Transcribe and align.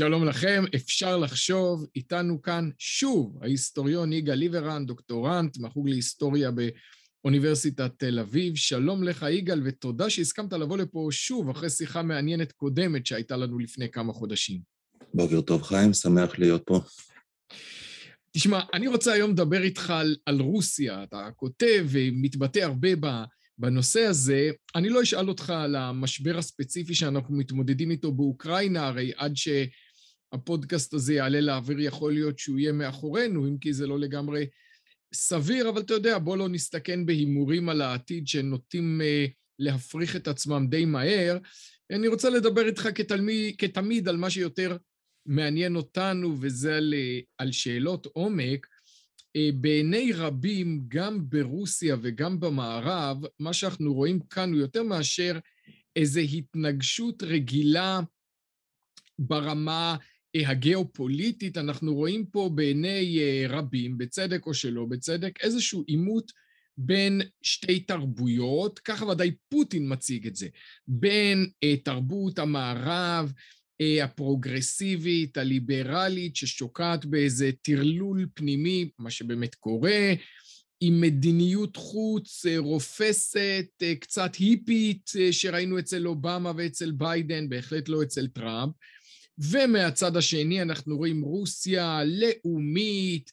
שלום 0.00 0.24
לכם, 0.24 0.64
אפשר 0.74 1.16
לחשוב, 1.16 1.86
איתנו 1.96 2.42
כאן 2.42 2.70
שוב 2.78 3.38
ההיסטוריון 3.42 4.12
יגאל 4.12 4.34
ליברן, 4.34 4.86
דוקטורנט 4.86 5.58
מהחוג 5.58 5.88
להיסטוריה 5.88 6.50
באוניברסיטת 7.24 7.92
תל 7.98 8.18
אביב. 8.18 8.56
שלום 8.56 9.02
לך 9.02 9.26
יגאל, 9.30 9.62
ותודה 9.64 10.10
שהסכמת 10.10 10.52
לבוא 10.52 10.78
לפה 10.78 11.08
שוב 11.10 11.50
אחרי 11.50 11.70
שיחה 11.70 12.02
מעניינת 12.02 12.52
קודמת 12.52 13.06
שהייתה 13.06 13.36
לנו 13.36 13.58
לפני 13.58 13.90
כמה 13.90 14.12
חודשים. 14.12 14.60
בוקר 15.14 15.40
טוב 15.40 15.62
חיים, 15.62 15.94
שמח 15.94 16.38
להיות 16.38 16.62
פה. 16.66 16.80
תשמע, 18.32 18.60
אני 18.74 18.88
רוצה 18.88 19.12
היום 19.12 19.30
לדבר 19.30 19.62
איתך 19.62 19.90
על, 19.90 20.16
על 20.26 20.40
רוסיה. 20.40 21.02
אתה 21.02 21.28
כותב 21.36 21.86
ומתבטא 21.90 22.58
הרבה 22.58 22.88
בנושא 23.58 24.00
הזה. 24.00 24.50
אני 24.76 24.88
לא 24.88 25.02
אשאל 25.02 25.28
אותך 25.28 25.50
על 25.50 25.76
המשבר 25.76 26.38
הספציפי 26.38 26.94
שאנחנו 26.94 27.36
מתמודדים 27.36 27.90
איתו 27.90 28.12
באוקראינה, 28.12 28.86
הרי 28.86 29.12
עד 29.16 29.36
שהפודקאסט 30.34 30.94
הזה 30.94 31.14
יעלה 31.14 31.40
לאוויר 31.40 31.80
יכול 31.80 32.12
להיות 32.12 32.38
שהוא 32.38 32.58
יהיה 32.58 32.72
מאחורינו, 32.72 33.46
אם 33.46 33.58
כי 33.58 33.72
זה 33.72 33.86
לא 33.86 33.98
לגמרי 33.98 34.46
סביר, 35.14 35.68
אבל 35.68 35.80
אתה 35.80 35.94
יודע, 35.94 36.18
בוא 36.18 36.36
לא 36.36 36.48
נסתכן 36.48 37.06
בהימורים 37.06 37.68
על 37.68 37.80
העתיד 37.80 38.28
שנוטים 38.28 39.00
uh, 39.00 39.30
להפריך 39.58 40.16
את 40.16 40.28
עצמם 40.28 40.66
די 40.70 40.84
מהר. 40.84 41.38
אני 41.92 42.08
רוצה 42.08 42.30
לדבר 42.30 42.66
איתך 42.66 42.88
כתלמיד, 42.94 43.54
כתמיד 43.58 44.08
על 44.08 44.16
מה 44.16 44.30
שיותר 44.30 44.76
מעניין 45.26 45.76
אותנו, 45.76 46.36
וזה 46.40 46.76
על, 46.76 46.94
על 47.38 47.52
שאלות 47.52 48.06
עומק. 48.06 48.66
אה, 49.36 49.50
בעיני 49.54 50.12
רבים, 50.12 50.84
גם 50.88 51.30
ברוסיה 51.30 51.96
וגם 52.02 52.40
במערב, 52.40 53.16
מה 53.38 53.52
שאנחנו 53.52 53.94
רואים 53.94 54.20
כאן 54.20 54.52
הוא 54.52 54.60
יותר 54.60 54.82
מאשר 54.82 55.38
איזו 55.96 56.20
התנגשות 56.20 57.22
רגילה 57.22 58.00
ברמה 59.18 59.96
אה, 59.96 60.06
הגיאופוליטית. 60.34 61.58
אנחנו 61.58 61.94
רואים 61.94 62.26
פה 62.26 62.50
בעיני 62.54 63.18
אה, 63.20 63.44
רבים, 63.48 63.98
בצדק 63.98 64.46
או 64.46 64.54
שלא 64.54 64.84
בצדק, 64.84 65.40
איזשהו 65.40 65.84
עימות 65.86 66.32
בין 66.76 67.20
שתי 67.42 67.80
תרבויות, 67.80 68.78
ככה 68.78 69.06
ודאי 69.06 69.30
פוטין 69.48 69.92
מציג 69.92 70.26
את 70.26 70.36
זה, 70.36 70.48
בין 70.88 71.50
תרבות 71.84 72.38
המערב, 72.38 73.32
הפרוגרסיבית, 74.02 75.36
הליברלית, 75.36 76.36
ששוקעת 76.36 77.04
באיזה 77.04 77.50
טרלול 77.62 78.26
פנימי, 78.34 78.90
מה 78.98 79.10
שבאמת 79.10 79.54
קורה, 79.54 80.14
עם 80.80 81.00
מדיניות 81.00 81.76
חוץ 81.76 82.46
אה, 82.46 82.58
רופסת, 82.58 83.66
אה, 83.82 83.94
קצת 84.00 84.34
היפית, 84.34 85.10
אה, 85.18 85.32
שראינו 85.32 85.78
אצל 85.78 86.06
אובמה 86.06 86.52
ואצל 86.56 86.90
ביידן, 86.90 87.48
בהחלט 87.48 87.88
לא 87.88 88.02
אצל 88.02 88.26
טראמפ. 88.26 88.72
ומהצד 89.40 90.16
השני 90.16 90.62
אנחנו 90.62 90.96
רואים 90.96 91.22
רוסיה 91.22 92.00
לאומית, 92.04 93.30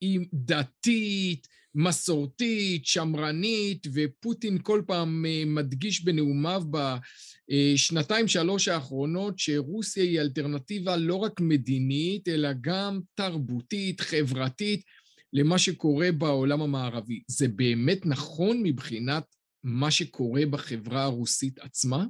עם 0.00 0.24
דתית, 0.32 1.48
מסורתית, 1.74 2.86
שמרנית, 2.86 3.86
ופוטין 3.94 4.58
כל 4.62 4.82
פעם 4.86 5.24
מדגיש 5.46 6.04
בנאומיו 6.04 6.62
בשנתיים 7.48 8.28
שלוש 8.28 8.68
האחרונות 8.68 9.38
שרוסיה 9.38 10.04
היא 10.04 10.20
אלטרנטיבה 10.20 10.96
לא 10.96 11.14
רק 11.14 11.40
מדינית, 11.40 12.28
אלא 12.28 12.48
גם 12.60 13.00
תרבותית, 13.14 14.00
חברתית, 14.00 14.82
למה 15.32 15.58
שקורה 15.58 16.12
בעולם 16.12 16.62
המערבי. 16.62 17.22
זה 17.28 17.48
באמת 17.48 18.06
נכון 18.06 18.62
מבחינת 18.62 19.24
מה 19.64 19.90
שקורה 19.90 20.46
בחברה 20.50 21.02
הרוסית 21.02 21.58
עצמה? 21.58 22.04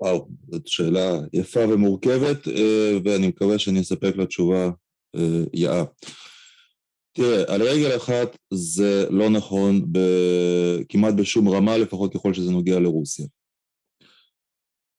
וואו, 0.00 0.28
זאת 0.50 0.66
שאלה 0.66 1.18
יפה 1.32 1.60
ומורכבת, 1.60 2.48
אה, 2.48 2.98
ואני 3.04 3.28
מקווה 3.28 3.58
שאני 3.58 3.80
אספק 3.80 4.16
לה 4.16 4.26
תשובה 4.26 4.70
אה, 5.16 5.42
יאה. 5.54 5.84
תראה, 7.12 7.54
על 7.54 7.62
רגל 7.62 7.96
אחת 7.96 8.36
זה 8.54 9.06
לא 9.10 9.30
נכון 9.30 9.92
ב... 9.92 9.98
כמעט 10.88 11.14
בשום 11.14 11.48
רמה, 11.48 11.78
לפחות 11.78 12.14
ככל 12.14 12.34
שזה 12.34 12.50
נוגע 12.50 12.80
לרוסיה. 12.80 13.26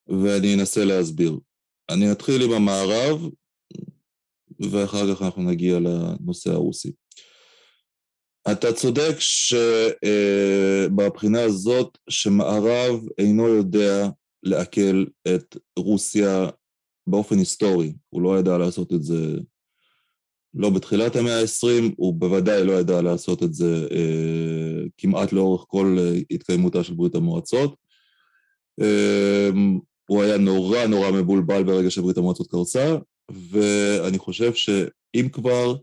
ואני 0.08 0.54
אנסה 0.54 0.86
להסביר. 0.86 1.40
אני 1.90 2.12
אתחיל 2.12 2.42
עם 2.42 2.52
המערב, 2.52 3.30
ואחר 4.72 5.16
כך 5.16 5.22
אנחנו 5.22 5.44
נגיע 5.44 5.80
לנושא 5.80 6.52
הרוסי. 6.52 6.92
אתה 8.52 8.74
צודק 8.74 9.16
שבבחינה 10.00 10.60
אה, 11.40 11.46
הזאת 11.46 11.98
שמערב 12.10 13.00
אינו 13.18 13.48
יודע 13.48 14.08
לעכל 14.44 15.06
את 15.36 15.58
רוסיה 15.80 16.50
באופן 17.08 17.38
היסטורי, 17.38 17.94
הוא 18.10 18.22
לא 18.22 18.40
ידע 18.40 18.58
לעשות 18.58 18.94
את 18.94 19.04
זה 19.04 19.38
לא 20.54 20.70
בתחילת 20.70 21.16
המאה 21.16 21.40
ה-20, 21.40 21.94
הוא 21.98 22.14
בוודאי 22.14 22.64
לא 22.64 22.74
ידע 22.74 23.02
לעשות 23.02 23.44
את 23.44 23.54
זה 23.54 23.88
אה, 23.92 24.84
כמעט 24.98 25.34
לאורך 25.34 25.66
כל 25.68 25.98
אה, 26.00 26.20
התקיימותה 26.32 26.84
של 26.84 26.94
ברית 26.94 27.16
המועצות. 27.16 27.76
אה, 28.82 29.50
הוא 30.10 30.24
היה 30.24 30.38
נורא 30.38 30.86
נורא 30.86 31.12
מבולבל 31.12 31.64
ברגע 31.64 31.90
שברית 31.90 32.18
המועצות 32.18 32.48
קרסה, 32.48 32.98
ואני 33.32 34.18
חושב 34.18 34.54
שאם 34.54 35.30
כבר, 35.32 35.76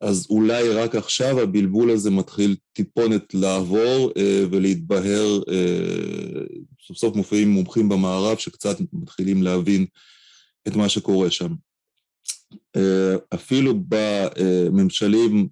אז 0.00 0.26
אולי 0.30 0.68
רק 0.68 0.94
עכשיו 0.94 1.40
הבלבול 1.40 1.90
הזה 1.90 2.10
מתחיל 2.10 2.56
טיפונת 2.72 3.34
לעבור 3.34 4.12
אה, 4.16 4.44
ולהתבהר, 4.50 5.40
אה, 5.48 6.44
סוף 6.86 6.96
סוף 6.96 7.16
מופיעים 7.16 7.48
מומחים 7.50 7.88
במערב 7.88 8.38
שקצת 8.38 8.76
מתחילים 8.92 9.42
להבין 9.42 9.86
את 10.68 10.76
מה 10.76 10.88
שקורה 10.88 11.30
שם. 11.30 11.54
אה, 12.76 13.14
אפילו 13.34 13.74
בממשלים, 13.88 15.48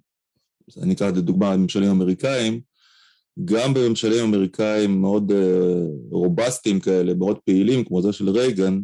אני 0.81 0.93
אקרא 0.93 1.07
לדוגמה 1.07 1.53
הממשלים 1.53 1.89
האמריקאים, 1.89 2.61
גם 3.45 3.73
בממשלים 3.73 4.25
אמריקאים 4.25 5.01
מאוד 5.01 5.31
אה, 5.31 5.85
רובסטיים 6.11 6.79
כאלה, 6.79 7.13
מאוד 7.13 7.37
פעילים, 7.45 7.85
כמו 7.85 8.01
זה 8.01 8.13
של 8.13 8.29
רייגן, 8.29 8.79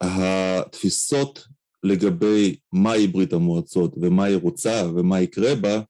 התפיסות 0.00 1.46
לגבי 1.84 2.56
מהי 2.72 3.06
ברית 3.06 3.32
המועצות 3.32 3.94
ומה 4.00 4.24
היא 4.24 4.36
רוצה 4.36 4.82
ומה 4.94 5.20
יקרה 5.20 5.54
בה, 5.54 5.80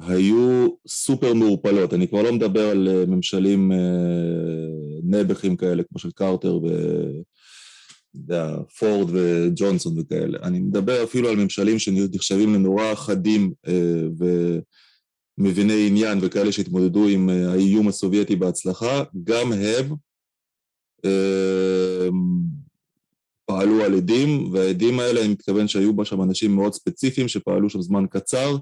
היו 0.00 0.68
סופר 0.88 1.34
מעורפלות. 1.34 1.94
אני 1.94 2.08
כבר 2.08 2.22
לא 2.22 2.32
מדבר 2.32 2.68
על 2.68 2.88
אה, 2.88 3.06
ממשלים 3.06 3.72
נעבכים 5.02 5.56
כאלה, 5.56 5.82
כמו 5.82 5.98
של 5.98 6.10
קרטר 6.10 6.58
יודע, 8.14 8.56
פורד 8.78 9.10
וג'ונסון 9.12 9.98
וכאלה. 9.98 10.38
אני 10.42 10.60
מדבר 10.60 11.04
אפילו 11.04 11.28
על 11.28 11.36
ממשלים 11.36 11.78
שנחשבים 11.78 12.54
לנורא 12.54 12.94
חדים 12.94 13.52
אה, 13.68 14.28
ומביני 15.38 15.86
עניין 15.86 16.18
וכאלה 16.22 16.52
שהתמודדו 16.52 17.08
עם 17.08 17.30
אה, 17.30 17.50
האיום 17.50 17.88
הסובייטי 17.88 18.36
בהצלחה, 18.36 19.02
גם 19.24 19.52
הם 19.52 19.94
אה, 21.04 22.08
פעלו 23.46 23.84
על 23.84 23.94
עדים, 23.94 24.52
והעדים 24.52 25.00
האלה, 25.00 25.20
אני 25.20 25.28
מתכוון 25.28 25.68
שהיו 25.68 25.96
בה 25.96 26.04
שם 26.04 26.22
אנשים 26.22 26.54
מאוד 26.54 26.72
ספציפיים 26.74 27.28
שפעלו 27.28 27.70
שם 27.70 27.82
זמן 27.82 28.04
קצר, 28.10 28.56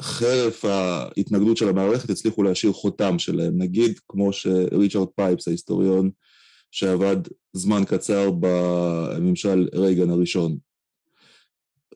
וחרף 0.00 0.64
ההתנגדות 0.64 1.56
של 1.56 1.68
המערכת 1.68 2.10
הצליחו 2.10 2.42
להשאיר 2.42 2.72
חותם 2.72 3.18
שלהם, 3.18 3.52
נגיד 3.58 3.98
כמו 4.08 4.32
שריצ'רד 4.32 5.08
פייפס, 5.16 5.48
ההיסטוריון, 5.48 6.10
שעבד 6.70 7.16
זמן 7.52 7.82
קצר 7.86 8.30
בממשל 8.40 9.68
רייגן 9.74 10.10
הראשון, 10.10 10.56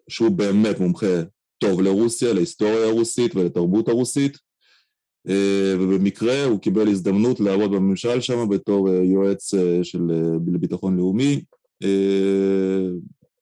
שהוא 0.08 0.30
באמת 0.30 0.80
מומחה 0.80 1.22
טוב 1.58 1.80
לרוסיה, 1.80 2.32
להיסטוריה 2.32 2.86
הרוסית 2.86 3.36
ולתרבות 3.36 3.88
הרוסית, 3.88 4.38
ובמקרה 5.80 6.44
הוא 6.44 6.60
קיבל 6.60 6.88
הזדמנות 6.88 7.40
לעבוד 7.40 7.70
בממשל 7.70 8.20
שם 8.20 8.48
בתור 8.48 8.88
אה, 8.88 9.04
יועץ 9.04 9.54
אה, 9.54 9.84
של 9.84 10.00
ביטחון 10.40 10.96
לאומי 10.96 11.44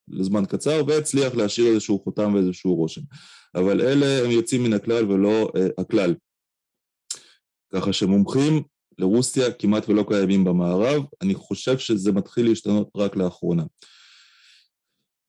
לזמן 0.09 0.45
קצר, 0.45 0.83
והצליח 0.87 1.35
להשאיר 1.35 1.75
איזשהו 1.75 1.99
חותם 1.99 2.35
ואיזשהו 2.35 2.75
רושם. 2.75 3.01
אבל 3.55 3.81
אלה 3.81 4.25
הם 4.25 4.31
יוצאים 4.31 4.63
מן 4.63 4.73
הכלל 4.73 5.13
ולא 5.13 5.53
הכלל. 5.79 6.15
ככה 7.73 7.93
שמומחים 7.93 8.63
לרוסיה 8.99 9.53
כמעט 9.53 9.89
ולא 9.89 10.05
קיימים 10.09 10.45
במערב, 10.45 11.05
אני 11.23 11.35
חושב 11.35 11.79
שזה 11.79 12.13
מתחיל 12.13 12.49
להשתנות 12.49 12.89
רק 12.97 13.17
לאחרונה. 13.17 13.65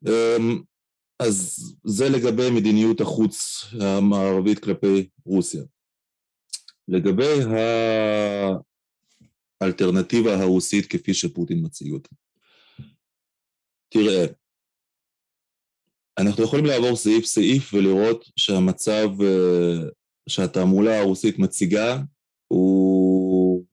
אמ, 0.08 0.62
אז 1.20 1.60
זה 1.84 2.10
לגבי 2.10 2.50
מדיניות 2.50 3.02
החוץ 3.02 3.66
המערבית 3.82 4.60
כלפי 4.60 5.10
רוסיה. 5.26 5.64
לגבי 6.88 7.40
האלטרנטיבה 9.62 10.34
הרוסית 10.40 10.86
כפי 10.86 11.14
שפוטין 11.14 11.66
מציג 11.66 11.92
אותה. 11.92 12.16
תראה, 13.90 14.26
אנחנו 16.20 16.44
יכולים 16.44 16.66
לעבור 16.66 16.96
סעיף 16.96 17.26
סעיף 17.26 17.74
ולראות 17.74 18.26
שהמצב 18.36 19.08
אה, 19.22 19.90
שהתעמולה 20.30 21.00
הרוסית 21.00 21.40
מציגה 21.40 21.98
הוא 22.48 23.66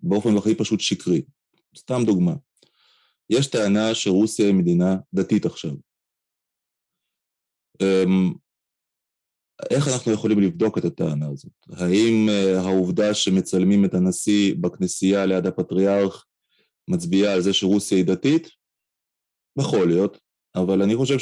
באופן 0.00 0.36
הכי 0.38 0.54
פשוט 0.54 0.80
שקרי. 0.80 1.22
סתם 1.76 2.00
דוגמה. 2.06 2.32
יש 3.30 3.46
טענה 3.46 3.94
שרוסיה 3.94 4.46
היא 4.46 4.54
מדינה 4.54 4.96
דתית 5.14 5.46
עכשיו. 5.46 5.70
אמ, 7.80 8.34
איך 9.70 9.88
אנחנו 9.88 10.12
יכולים 10.12 10.40
לבדוק 10.40 10.78
את 10.78 10.84
הטענה 10.84 11.28
הזאת? 11.28 11.52
האם 11.70 12.28
אה, 12.28 12.60
העובדה 12.60 13.14
שמצלמים 13.14 13.84
את 13.84 13.94
הנשיא 13.94 14.54
בכנסייה 14.60 15.26
ליד 15.26 15.46
הפטריארך 15.46 16.26
מצביעה 16.88 17.34
על 17.34 17.40
זה 17.40 17.52
שרוסיה 17.52 17.98
היא 17.98 18.06
דתית? 18.06 18.48
יכול 19.58 19.86
להיות, 19.86 20.18
אבל 20.54 20.82
אני 20.82 20.96
חושב 20.96 21.16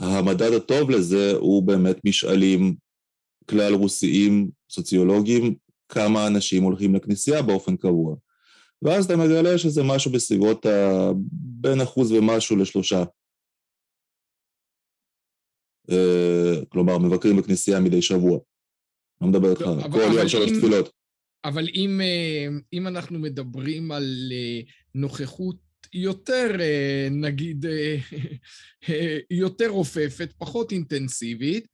שהמדד 0.00 0.52
הטוב 0.52 0.90
לזה 0.90 1.32
הוא 1.36 1.62
באמת 1.62 1.96
משאלים 2.04 2.74
כלל 3.50 3.74
רוסיים, 3.74 4.50
סוציולוגיים, 4.70 5.54
כמה 5.88 6.26
אנשים 6.26 6.62
הולכים 6.62 6.94
לכנסייה 6.94 7.42
באופן 7.42 7.76
קבוע. 7.76 8.16
ואז 8.82 9.04
אתה 9.04 9.16
מגלה 9.16 9.58
שזה 9.58 9.82
משהו 9.82 10.12
בסביבות 10.12 10.66
ה... 10.66 11.10
בין 11.32 11.80
אחוז 11.80 12.12
ומשהו 12.12 12.56
לשלושה. 12.56 13.04
אה, 15.90 16.64
כלומר, 16.68 16.98
מבקרים 16.98 17.36
בכנסייה 17.36 17.80
מדי 17.80 18.02
שבוע. 18.02 18.38
לא 19.20 19.28
מדבר 19.28 19.50
איתך, 19.50 19.64
כל 19.92 20.00
יום 20.14 20.28
שלוש 20.28 20.50
תפילות. 20.50 20.92
אבל 21.44 21.68
אם, 21.74 22.00
אה, 22.00 22.46
אם 22.72 22.86
אנחנו 22.86 23.18
מדברים 23.18 23.92
על 23.92 24.32
אה, 24.32 24.60
נוכחות 24.94 25.56
יותר, 25.92 26.56
נגיד, 27.10 27.66
יותר 29.30 29.68
רופפת, 29.68 30.32
פחות 30.38 30.72
אינטנסיבית, 30.72 31.66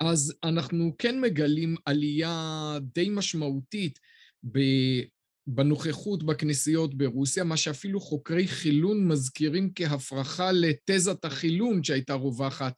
אז 0.00 0.34
אנחנו 0.44 0.92
כן 0.98 1.20
מגלים 1.20 1.76
עלייה 1.84 2.78
די 2.94 3.08
משמעותית 3.10 3.98
בנוכחות 5.46 6.22
בכנסיות 6.22 6.94
ברוסיה, 6.94 7.44
מה 7.44 7.56
שאפילו 7.56 8.00
חוקרי 8.00 8.48
חילון 8.48 9.08
מזכירים 9.08 9.72
כהפרחה 9.74 10.52
לתזת 10.52 11.24
החילון 11.24 11.84
שהייתה 11.84 12.14
רווחת 12.14 12.74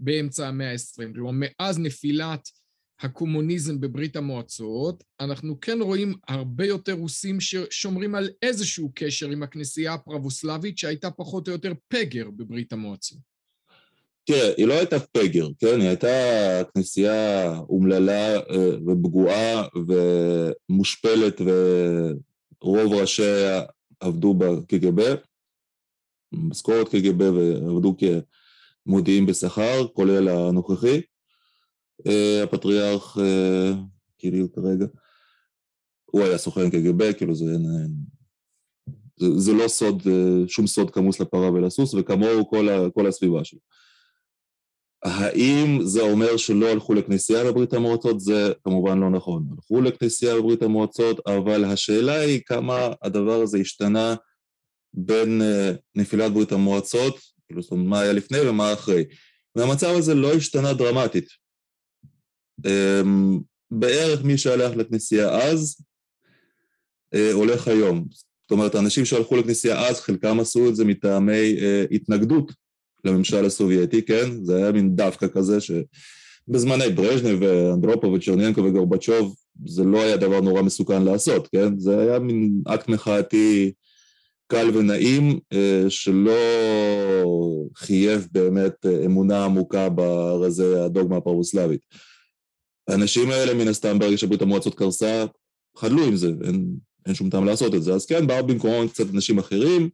באמצע 0.00 0.48
המאה 0.48 0.72
ה-20. 0.72 1.14
כלומר, 1.14 1.30
מאז 1.34 1.78
נפילת 1.78 2.48
הקומוניזם 3.00 3.80
בברית 3.80 4.16
המועצות, 4.16 5.04
אנחנו 5.20 5.60
כן 5.60 5.78
רואים 5.80 6.14
הרבה 6.28 6.66
יותר 6.66 6.92
רוסים 6.92 7.40
ששומרים 7.40 8.14
על 8.14 8.30
איזשהו 8.42 8.92
קשר 8.94 9.30
עם 9.30 9.42
הכנסייה 9.42 9.94
הפרבוסלבית 9.94 10.78
שהייתה 10.78 11.10
פחות 11.10 11.48
או 11.48 11.52
יותר 11.52 11.72
פגר 11.88 12.30
בברית 12.30 12.72
המועצות. 12.72 13.33
תראה, 14.24 14.54
היא 14.56 14.66
לא 14.66 14.74
הייתה 14.74 15.00
פגר, 15.00 15.48
כן? 15.58 15.80
היא 15.80 15.88
הייתה 15.88 16.08
כנסייה 16.74 17.58
אומללה 17.58 18.36
אה, 18.36 18.70
ופגועה 18.86 19.68
ומושפלת 19.86 21.40
ורוב 21.40 22.92
ראשיה 22.92 23.62
עבדו 24.00 24.34
בקג"ב, 24.34 25.14
משכורת 26.32 26.88
קג"ב 26.88 27.20
ועבדו 27.20 27.96
כמודיעים 28.86 29.26
בשכר, 29.26 29.86
כולל 29.92 30.28
הנוכחי. 30.28 31.00
אה, 32.06 32.42
הפטריארך 32.42 33.16
קיריל 34.18 34.46
כרגע, 34.54 34.86
הוא 36.04 36.22
היה 36.22 36.38
סוכן 36.38 36.70
קג"ב, 36.70 37.12
כאילו 37.12 37.34
זה, 37.34 37.56
זה, 39.16 39.26
זה 39.36 39.52
לא 39.52 39.68
סוד, 39.68 40.02
אה, 40.06 40.48
שום 40.48 40.66
סוד 40.66 40.90
כמוס 40.90 41.20
לפרה 41.20 41.52
ולסוס, 41.52 41.94
וכמוהו 41.94 42.50
כל, 42.50 42.68
כל 42.94 43.06
הסביבה 43.06 43.44
שלו. 43.44 43.60
האם 45.04 45.78
זה 45.82 46.00
אומר 46.00 46.36
שלא 46.36 46.68
הלכו 46.68 46.94
לכנסייה 46.94 47.44
בברית 47.44 47.72
המועצות? 47.72 48.20
זה 48.20 48.52
כמובן 48.64 48.98
לא 48.98 49.10
נכון. 49.10 49.46
הלכו 49.50 49.80
לכנסייה 49.80 50.36
בברית 50.36 50.62
המועצות, 50.62 51.20
אבל 51.26 51.64
השאלה 51.64 52.20
היא 52.20 52.40
כמה 52.46 52.88
הדבר 53.02 53.42
הזה 53.42 53.58
השתנה 53.58 54.14
בין 54.94 55.40
uh, 55.40 55.76
נפילת 55.94 56.32
ברית 56.32 56.52
המועצות, 56.52 57.18
כאילו 57.46 57.62
זאת 57.62 57.72
אומרת 57.72 57.86
מה 57.86 58.00
היה 58.00 58.12
לפני 58.12 58.38
ומה 58.40 58.72
אחרי. 58.72 59.04
והמצב 59.56 59.94
הזה 59.98 60.14
לא 60.14 60.32
השתנה 60.32 60.72
דרמטית. 60.72 61.28
Um, 62.66 63.40
בערך 63.70 64.24
מי 64.24 64.38
שהלך 64.38 64.76
לכנסייה 64.76 65.30
אז, 65.30 65.76
uh, 67.14 67.32
הולך 67.32 67.68
היום. 67.68 68.04
זאת 68.42 68.50
אומרת, 68.50 68.74
האנשים 68.74 69.04
שהלכו 69.04 69.36
לכנסייה 69.36 69.88
אז, 69.88 70.00
חלקם 70.00 70.40
עשו 70.40 70.68
את 70.68 70.76
זה 70.76 70.84
מטעמי 70.84 71.56
uh, 71.58 71.94
התנגדות 71.94 72.63
לממשל 73.04 73.44
הסובייטי, 73.44 74.02
כן? 74.02 74.44
זה 74.44 74.56
היה 74.56 74.72
מין 74.72 74.96
דווקא 74.96 75.26
כזה 75.28 75.58
שבזמני 75.60 76.90
ברז'נב 76.90 77.42
ואנדרופו 77.42 78.12
וצ'רניאנקו 78.12 78.64
וגורבצ'וב 78.64 79.34
זה 79.66 79.84
לא 79.84 80.02
היה 80.02 80.16
דבר 80.16 80.40
נורא 80.40 80.62
מסוכן 80.62 81.02
לעשות, 81.02 81.48
כן? 81.48 81.78
זה 81.78 81.98
היה 82.00 82.18
מין 82.18 82.62
אקט 82.66 82.88
מחאתי 82.88 83.72
קל 84.46 84.70
ונעים 84.74 85.38
אה, 85.52 85.84
שלא 85.88 86.32
חייב 87.76 88.28
באמת 88.32 88.86
אה, 88.86 89.04
אמונה 89.04 89.44
עמוקה 89.44 89.88
ברזי 89.88 90.76
הדוגמה 90.76 91.16
הפרבוסלבית. 91.16 91.80
האנשים 92.88 93.30
האלה 93.30 93.54
מן 93.54 93.68
הסתם 93.68 93.98
ברגע 93.98 94.16
שברית 94.16 94.42
המועצות 94.42 94.74
קרסה 94.74 95.24
חדלו 95.76 96.04
עם 96.04 96.16
זה, 96.16 96.30
אין, 96.44 96.66
אין 97.06 97.14
שום 97.14 97.30
טעם 97.30 97.44
לעשות 97.44 97.74
את 97.74 97.82
זה. 97.82 97.94
אז 97.94 98.06
כן, 98.06 98.26
באו 98.26 98.46
במקומם 98.46 98.88
קצת 98.88 99.04
אנשים 99.14 99.38
אחרים, 99.38 99.88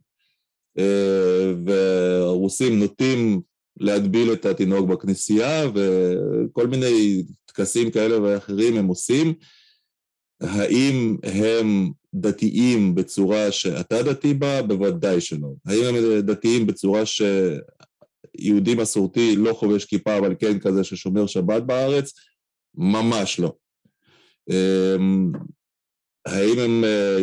והרוסים 1.65 2.79
נוטים 2.79 3.41
להגביל 3.79 4.33
את 4.33 4.45
התינוק 4.45 4.89
בכנסייה 4.89 5.69
וכל 5.73 6.67
מיני 6.67 7.23
טקסים 7.45 7.91
כאלה 7.91 8.21
ואחרים 8.21 8.77
הם 8.77 8.87
עושים. 8.87 9.33
האם 10.41 11.17
הם 11.23 11.91
דתיים 12.13 12.95
בצורה 12.95 13.51
שאתה 13.51 14.03
דתי 14.03 14.33
בה? 14.33 14.61
בוודאי 14.61 15.21
שלא. 15.21 15.49
האם 15.65 15.83
הם 15.85 16.19
דתיים 16.19 16.67
בצורה 16.67 17.01
שיהודי 17.05 18.75
מסורתי 18.75 19.35
לא 19.35 19.53
חובש 19.53 19.85
כיפה 19.85 20.17
אבל 20.17 20.35
כן 20.39 20.59
כזה 20.59 20.83
ששומר 20.83 21.27
שבת 21.27 21.63
בארץ? 21.63 22.13
ממש 22.75 23.39
לא. 23.39 23.53
אה, 24.51 24.95
האם 26.25 26.59
הם 26.59 26.83
אה, 26.83 27.17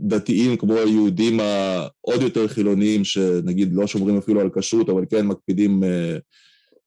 דתיים 0.00 0.56
כמו 0.56 0.74
היהודים 0.74 1.40
העוד 1.40 2.22
יותר 2.22 2.48
חילוניים, 2.48 3.04
שנגיד 3.04 3.72
לא 3.72 3.86
שומרים 3.86 4.18
אפילו 4.18 4.40
על 4.40 4.50
כשרות, 4.58 4.88
אבל 4.88 5.04
כן 5.10 5.26
מקפידים 5.26 5.84
אה, 5.84 6.16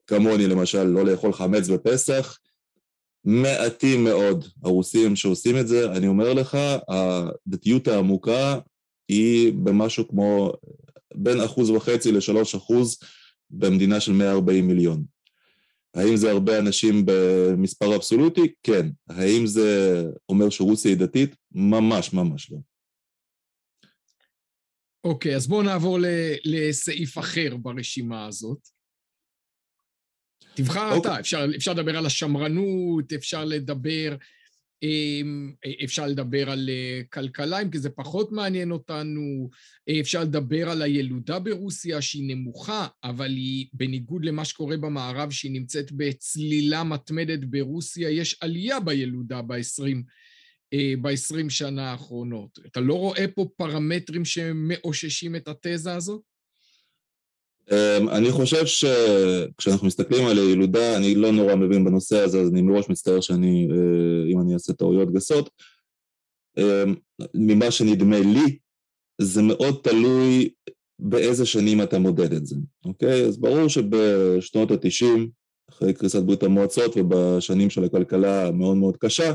כמוני 0.07 0.47
למשל 0.47 0.83
לא 0.83 1.05
לאכול 1.05 1.33
חמץ 1.33 1.69
בפסח, 1.69 2.37
מעטים 3.25 4.03
מאוד 4.03 4.45
הרוסים 4.63 5.15
שעושים 5.15 5.57
את 5.57 5.67
זה. 5.67 5.91
אני 5.91 6.07
אומר 6.07 6.33
לך, 6.33 6.57
הדתיות 6.87 7.87
העמוקה 7.87 8.59
היא 9.07 9.53
במשהו 9.53 10.07
כמו 10.07 10.51
בין 11.15 11.41
אחוז 11.41 11.69
וחצי 11.69 12.11
לשלוש 12.11 12.55
אחוז 12.55 12.97
במדינה 13.49 13.99
של 13.99 14.11
140 14.11 14.67
מיליון. 14.67 15.03
האם 15.93 16.15
זה 16.15 16.31
הרבה 16.31 16.59
אנשים 16.59 17.03
במספר 17.05 17.95
אבסולוטי? 17.95 18.53
כן. 18.63 18.89
האם 19.09 19.45
זה 19.45 20.03
אומר 20.29 20.49
שרוסיה 20.49 20.91
היא 20.91 20.99
דתית? 20.99 21.35
ממש 21.51 22.13
ממש 22.13 22.51
לא. 22.51 22.57
אוקיי, 25.03 25.35
אז 25.35 25.47
בואו 25.47 25.61
נעבור 25.61 25.97
לסעיף 26.45 27.17
אחר 27.17 27.57
ברשימה 27.57 28.25
הזאת. 28.25 28.67
תבחר 30.55 30.95
אוקיי. 30.95 31.11
אתה, 31.11 31.19
אפשר, 31.19 31.45
אפשר 31.55 31.73
לדבר 31.73 31.97
על 31.97 32.05
השמרנות, 32.05 33.13
אפשר 33.13 33.45
לדבר, 33.45 34.15
אמ, 34.83 35.53
אפשר 35.83 36.07
לדבר 36.07 36.51
על 36.51 36.69
אה, 36.69 37.01
כלכלה, 37.09 37.61
אם 37.61 37.71
כי 37.71 37.79
זה 37.79 37.89
פחות 37.89 38.31
מעניין 38.31 38.71
אותנו, 38.71 39.49
אפשר 40.01 40.23
לדבר 40.23 40.69
על 40.69 40.81
הילודה 40.81 41.39
ברוסיה 41.39 42.01
שהיא 42.01 42.35
נמוכה, 42.35 42.87
אבל 43.03 43.29
היא, 43.31 43.67
בניגוד 43.73 44.25
למה 44.25 44.45
שקורה 44.45 44.77
במערב, 44.77 45.31
שהיא 45.31 45.51
נמצאת 45.51 45.91
בצלילה 45.91 46.83
מתמדת 46.83 47.39
ברוסיה, 47.39 48.09
יש 48.09 48.37
עלייה 48.41 48.79
בילודה 48.79 49.41
ב-20 49.41 49.83
אה, 49.83 50.01
ב-20 50.73 51.49
שנה 51.49 51.91
האחרונות. 51.91 52.59
אתה 52.65 52.79
לא 52.79 52.93
רואה 52.93 53.25
פה 53.35 53.45
פרמטרים 53.57 54.25
שמאוששים 54.25 55.35
את 55.35 55.47
התזה 55.47 55.95
הזאת? 55.95 56.21
אמ, 57.71 58.09
אני 58.09 58.31
חושב 58.31 58.65
שכשאנחנו 58.65 59.87
מסתכלים 59.87 60.27
על 60.27 60.37
הילודה, 60.37 60.97
אני 60.97 61.15
לא 61.15 61.31
נורא 61.31 61.55
מבין 61.55 61.85
בנושא 61.85 62.17
הזה, 62.17 62.41
אז 62.41 62.49
אני 62.49 62.61
מראש 62.61 62.89
מצטער 62.89 63.21
שאני, 63.21 63.67
אה, 63.71 64.31
אם 64.31 64.41
אני 64.41 64.53
אעשה 64.53 64.73
טעויות 64.73 65.13
גסות. 65.13 65.49
אמ, 66.57 66.95
ממה 67.33 67.71
שנדמה 67.71 68.19
לי, 68.19 68.57
זה 69.21 69.41
מאוד 69.41 69.79
תלוי 69.83 70.49
באיזה 70.99 71.45
שנים 71.45 71.81
אתה 71.81 71.99
מודד 71.99 72.33
את 72.33 72.45
זה, 72.45 72.55
אוקיי? 72.85 73.25
אז 73.25 73.37
ברור 73.37 73.67
שבשנות 73.67 74.71
ה-90, 74.71 75.05
אחרי 75.69 75.93
קריסת 75.93 76.21
ברית 76.23 76.43
המועצות 76.43 76.97
ובשנים 76.97 77.69
של 77.69 77.83
הכלכלה 77.83 78.47
המאוד 78.47 78.77
מאוד 78.77 78.97
קשה, 78.97 79.33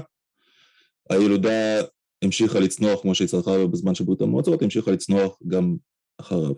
הילודה 1.10 1.80
המשיכה 2.22 2.60
לצנוח 2.60 3.02
כמו 3.02 3.14
שהיא 3.14 3.28
צרכה 3.28 3.66
בזמן 3.66 3.94
של 3.94 4.04
ברית 4.04 4.20
המועצות, 4.20 4.62
המשיכה 4.62 4.90
לצנוח 4.90 5.36
גם 5.48 5.76
אחריו. 6.20 6.52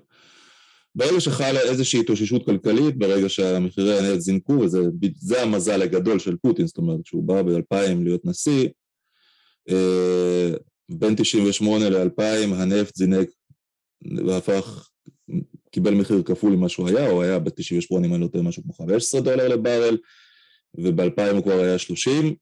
ברגע 0.94 1.20
שחלה 1.20 1.60
איזושהי 1.60 2.00
התאוששות 2.00 2.46
כלכלית, 2.46 2.96
ברגע 2.96 3.28
שהמחירי 3.28 3.98
הנפט 3.98 4.20
זינקו, 4.20 4.52
וזה 4.52 5.42
המזל 5.42 5.82
הגדול 5.82 6.18
של 6.18 6.36
פוטין, 6.36 6.66
זאת 6.66 6.78
אומרת, 6.78 7.06
שהוא 7.06 7.24
בא 7.24 7.42
ב-2000 7.42 8.04
להיות 8.04 8.24
נשיא, 8.24 8.68
אה, 9.68 10.50
בין 10.88 11.14
98 11.14 11.90
ל-2000 11.90 12.54
הנפט 12.54 12.94
זינק 12.94 13.28
והפך, 14.26 14.88
קיבל 15.70 15.94
מחיר 15.94 16.22
כפול 16.22 16.52
ממה 16.52 16.68
שהוא 16.68 16.88
היה, 16.88 17.10
הוא 17.10 17.22
היה 17.22 17.38
ב-98 17.38 17.96
אם 18.04 18.14
אני 18.14 18.22
לא 18.22 18.26
טועה 18.26 18.44
משהו 18.44 18.62
כמו 18.62 18.72
15 18.72 19.20
דולר 19.20 19.48
לברל, 19.48 19.96
וב-2000 20.74 21.32
הוא 21.32 21.42
כבר 21.42 21.60
היה 21.60 21.78
30, 21.78 22.34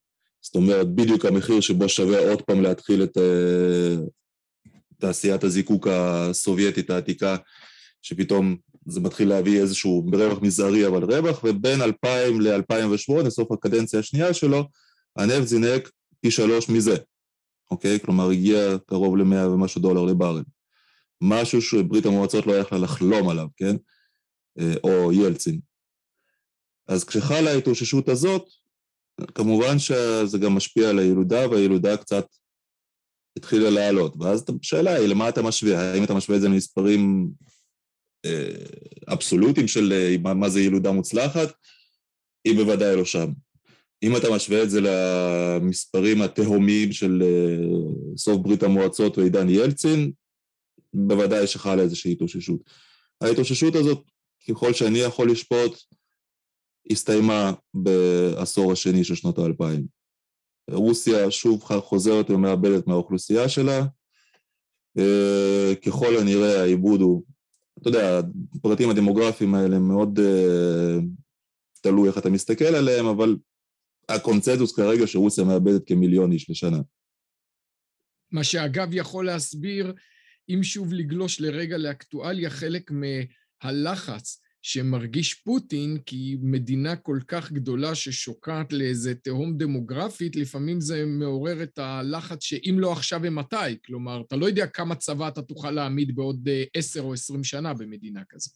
זאת 0.47 0.55
אומרת 0.55 0.95
בדיוק 0.95 1.25
המחיר 1.25 1.61
שבו 1.61 1.89
שווה 1.89 2.31
עוד 2.31 2.43
פעם 2.43 2.63
להתחיל 2.63 3.03
את 3.03 3.17
uh, 3.17 3.21
תעשיית 4.99 5.45
הזיקוק 5.45 5.87
הסובייטית 5.91 6.91
העתיקה, 6.91 7.37
שפתאום 8.03 8.57
זה 8.87 9.01
מתחיל 9.01 9.29
להביא 9.29 9.61
איזשהו 9.61 10.07
רווח 10.13 10.43
מזערי 10.43 10.87
אבל 10.87 11.05
רווח, 11.05 11.41
ובין 11.45 11.83
2000 11.83 12.41
ל-2008, 12.41 13.31
סוף 13.31 13.53
הקדנציה 13.53 14.01
השנייה 14.01 14.35
שלו, 14.35 14.69
הנפט 15.17 15.47
זינק 15.47 15.91
פי 16.21 16.31
שלוש 16.31 16.69
מזה, 16.69 16.97
אוקיי? 17.71 18.01
כלומר 18.01 18.31
הגיע 18.31 18.77
קרוב 18.87 19.17
ל-100 19.17 19.47
ומשהו 19.47 19.81
דולר 19.81 20.05
לברל. 20.05 20.43
משהו 21.21 21.63
שברית 21.63 22.07
המועצות 22.07 22.47
לא 22.47 22.53
יכלה 22.53 22.79
לחלום 22.79 23.29
עליו, 23.29 23.47
כן? 23.57 23.77
אה, 24.59 24.75
או 24.85 25.13
ילצין. 25.13 25.61
אז 26.89 27.05
כשחלה 27.05 27.51
ההתאוששות 27.51 28.09
הזאת, 28.09 28.49
כמובן 29.35 29.79
שזה 29.79 30.39
גם 30.39 30.53
משפיע 30.53 30.91
על 30.91 30.99
הילודה, 30.99 31.49
והילודה 31.51 31.97
קצת 31.97 32.27
התחילה 33.39 33.71
לעלות. 33.71 34.15
ואז 34.21 34.45
השאלה 34.61 34.95
היא, 34.95 35.09
למה 35.09 35.29
אתה 35.29 35.43
משווה? 35.43 35.93
האם 35.93 36.05
אתה 36.05 36.15
משווה 36.15 36.37
את 36.37 36.41
זה 36.41 36.49
למספרים 36.49 37.29
אה, 38.25 38.55
אבסולוטיים 39.09 39.69
של 39.69 39.93
אה, 39.93 40.35
מה 40.35 40.49
זה 40.49 40.61
ילודה 40.61 40.93
מוצלחת? 40.93 41.53
היא 42.45 42.57
בוודאי 42.57 42.97
לא 42.97 43.05
שם. 43.05 43.33
אם 44.03 44.17
אתה 44.17 44.31
משווה 44.31 44.63
את 44.63 44.71
זה 44.71 44.81
למספרים 44.81 46.23
התהומיים 46.23 46.93
של 46.93 47.23
סוף 48.17 48.37
ברית 48.43 48.63
המועצות 48.63 49.19
ועידן 49.19 49.49
ילצין, 49.49 50.13
בוודאי 50.95 51.47
שחלה 51.47 51.83
איזושהי 51.83 52.13
התאוששות. 52.13 52.61
ההתאוששות 53.21 53.75
הזאת, 53.75 54.03
ככל 54.49 54.73
שאני 54.73 54.99
יכול 54.99 55.31
לשפוט, 55.31 55.79
הסתיימה 56.91 57.53
בעשור 57.75 58.73
השני 58.73 59.05
של 59.05 59.15
שנות 59.15 59.39
האלפיים. 59.39 59.87
רוסיה 60.71 61.31
שוב 61.31 61.63
חוזרת 61.63 62.31
ומאבדת 62.31 62.87
מהאוכלוסייה 62.87 63.49
שלה. 63.49 63.87
אה, 64.99 65.73
ככל 65.87 66.17
הנראה 66.17 66.63
העיבוד 66.63 67.01
הוא, 67.01 67.23
אתה 67.79 67.89
יודע, 67.89 68.21
הפרטים 68.55 68.91
הדמוגרפיים 68.91 69.55
האלה 69.55 69.79
מאוד 69.79 70.19
uh, 70.19 71.03
תלוי 71.83 72.09
איך 72.09 72.19
אתה 72.19 72.31
מסתכל 72.31 72.65
עליהם, 72.65 73.07
אבל 73.07 73.37
הקונצנזוס 74.09 74.77
כרגע 74.77 75.07
שרוסיה 75.07 75.45
מאבדת 75.45 75.83
כמיליון 75.87 76.33
איש 76.33 76.51
לשנה. 76.51 76.79
מה 78.33 78.45
שאגב 78.45 78.89
יכול 78.93 79.27
להסביר 79.27 79.95
אם 80.49 80.63
שוב 80.63 80.93
לגלוש 80.93 81.41
לרגע 81.41 81.77
לאקטואליה, 81.77 82.51
חלק 82.51 82.91
מהלחץ 82.91 84.41
שמרגיש 84.69 85.35
פוטין, 85.35 85.99
כי 86.07 86.37
מדינה 86.43 86.97
כל 86.97 87.19
כך 87.29 87.53
גדולה 87.53 87.95
ששוקעת 87.95 88.73
לאיזה 88.73 89.15
תהום 89.15 89.59
דמוגרפית, 89.59 90.37
לפעמים 90.37 90.81
זה 90.81 91.05
מעורר 91.07 91.63
את 91.63 91.79
הלחץ 91.79 92.45
שאם 92.45 92.77
לא 92.79 92.93
עכשיו 92.93 93.21
ומתי. 93.23 93.57
כלומר, 93.87 94.23
אתה 94.27 94.37
לא 94.37 94.47
יודע 94.47 94.67
כמה 94.67 94.95
צבא 94.95 95.29
אתה 95.29 95.43
תוכל 95.43 95.71
להעמיד 95.71 96.17
בעוד 96.17 96.49
אה, 96.49 96.65
עשר 96.75 97.01
או 97.01 97.13
עשרים 97.13 97.45
שנה 97.45 97.75
במדינה 97.75 98.21
כזאת. 98.29 98.53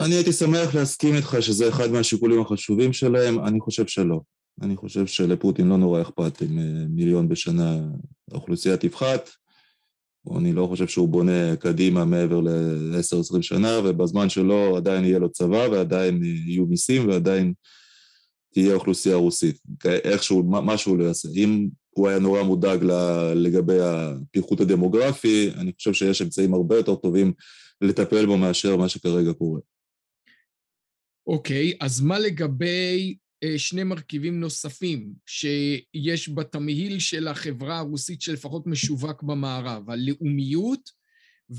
אני 0.00 0.14
הייתי 0.14 0.32
שמח 0.32 0.74
להסכים 0.74 1.14
איתך 1.14 1.36
שזה 1.40 1.68
אחד 1.68 1.90
מהשיקולים 1.90 2.40
החשובים 2.40 2.92
שלהם, 2.92 3.46
אני 3.46 3.60
חושב 3.60 3.86
שלא. 3.86 4.20
אני 4.62 4.76
חושב 4.76 5.06
שלפוטין 5.06 5.68
לא 5.68 5.76
נורא 5.76 6.02
אכפת 6.02 6.42
אם 6.42 6.58
אה, 6.58 6.64
מיליון 6.88 7.28
בשנה 7.28 7.80
האוכלוסייה 8.30 8.76
תפחת, 8.76 9.30
אני 10.36 10.52
לא 10.52 10.66
חושב 10.66 10.88
שהוא 10.88 11.08
בונה 11.08 11.56
קדימה 11.56 12.04
מעבר 12.04 12.40
ל-10-20 12.40 13.42
שנה, 13.42 13.80
ובזמן 13.84 14.28
שלו 14.28 14.76
עדיין 14.76 15.04
יהיה 15.04 15.18
לו 15.18 15.32
צבא, 15.32 15.68
ועדיין 15.70 16.24
יהיו 16.24 16.66
מיסים, 16.66 17.08
ועדיין 17.08 17.52
תהיה 18.52 18.74
אוכלוסייה 18.74 19.16
רוסית. 19.16 19.58
איכשהו, 19.84 20.42
משהו 20.46 20.96
לא 20.96 21.04
יעשה. 21.04 21.28
אם 21.36 21.68
הוא 21.90 22.08
היה 22.08 22.18
נורא 22.18 22.42
מודאג 22.42 22.84
לגבי 23.34 23.80
הפיחות 23.80 24.60
הדמוגרפי, 24.60 25.50
אני 25.56 25.72
חושב 25.72 25.92
שיש 25.92 26.22
אמצעים 26.22 26.54
הרבה 26.54 26.76
יותר 26.76 26.94
טובים 26.94 27.32
לטפל 27.80 28.26
בו 28.26 28.36
מאשר 28.36 28.76
מה 28.76 28.88
שכרגע 28.88 29.32
קורה. 29.32 29.60
אוקיי, 31.26 31.70
okay, 31.70 31.76
אז 31.80 32.00
מה 32.00 32.18
לגבי 32.18 33.16
שני 33.56 33.84
מרכיבים 33.84 34.40
נוספים 34.40 35.12
שיש 35.26 36.28
בתמהיל 36.28 36.98
של 36.98 37.28
החברה 37.28 37.78
הרוסית 37.78 38.22
שלפחות 38.22 38.66
משווק 38.66 39.22
במערב, 39.22 39.90
הלאומיות 39.90 40.90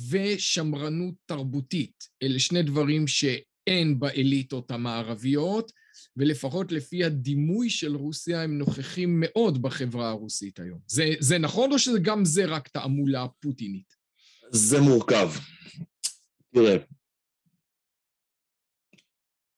ושמרנות 0.10 1.14
תרבותית. 1.26 2.08
אלה 2.24 2.40
שני 2.40 2.64
דברים 2.64 3.08
שאין 3.08 4.00
באליטות 4.00 4.72
המערביות, 4.72 5.72
ולפחות 6.18 6.72
לפי 6.72 7.04
הדימוי 7.04 7.70
של 7.70 7.96
רוסיה 7.96 8.44
הם 8.44 8.58
נוכחים 8.58 9.18
מאוד 9.20 9.62
בחברה 9.62 10.10
הרוסית 10.10 10.60
היום. 10.60 10.80
זה, 10.88 11.10
זה 11.20 11.38
נכון 11.38 11.72
או 11.72 11.80
שגם 11.80 12.26
זה 12.26 12.46
רק 12.46 12.68
תעמולה 12.68 13.28
פוטינית? 13.40 13.94
זה 14.52 14.82
מורכב. 14.82 15.30
תראה, 16.54 16.78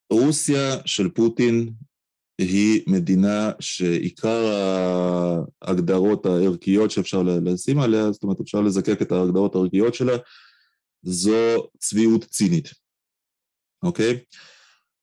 רוסיה 0.09 0.77
של 0.85 1.09
פוטין 1.09 1.73
היא 2.37 2.83
מדינה 2.87 3.51
שעיקר 3.59 4.45
ההגדרות 5.61 6.25
הערכיות 6.25 6.91
שאפשר 6.91 7.23
לשים 7.23 7.79
עליה, 7.79 8.11
זאת 8.11 8.23
אומרת 8.23 8.39
אפשר 8.39 8.61
לזקק 8.61 9.01
את 9.01 9.11
ההגדרות 9.11 9.55
הערכיות 9.55 9.93
שלה, 9.93 10.13
זו 11.03 11.69
צביעות 11.77 12.23
צינית, 12.25 12.69
אוקיי? 13.83 14.19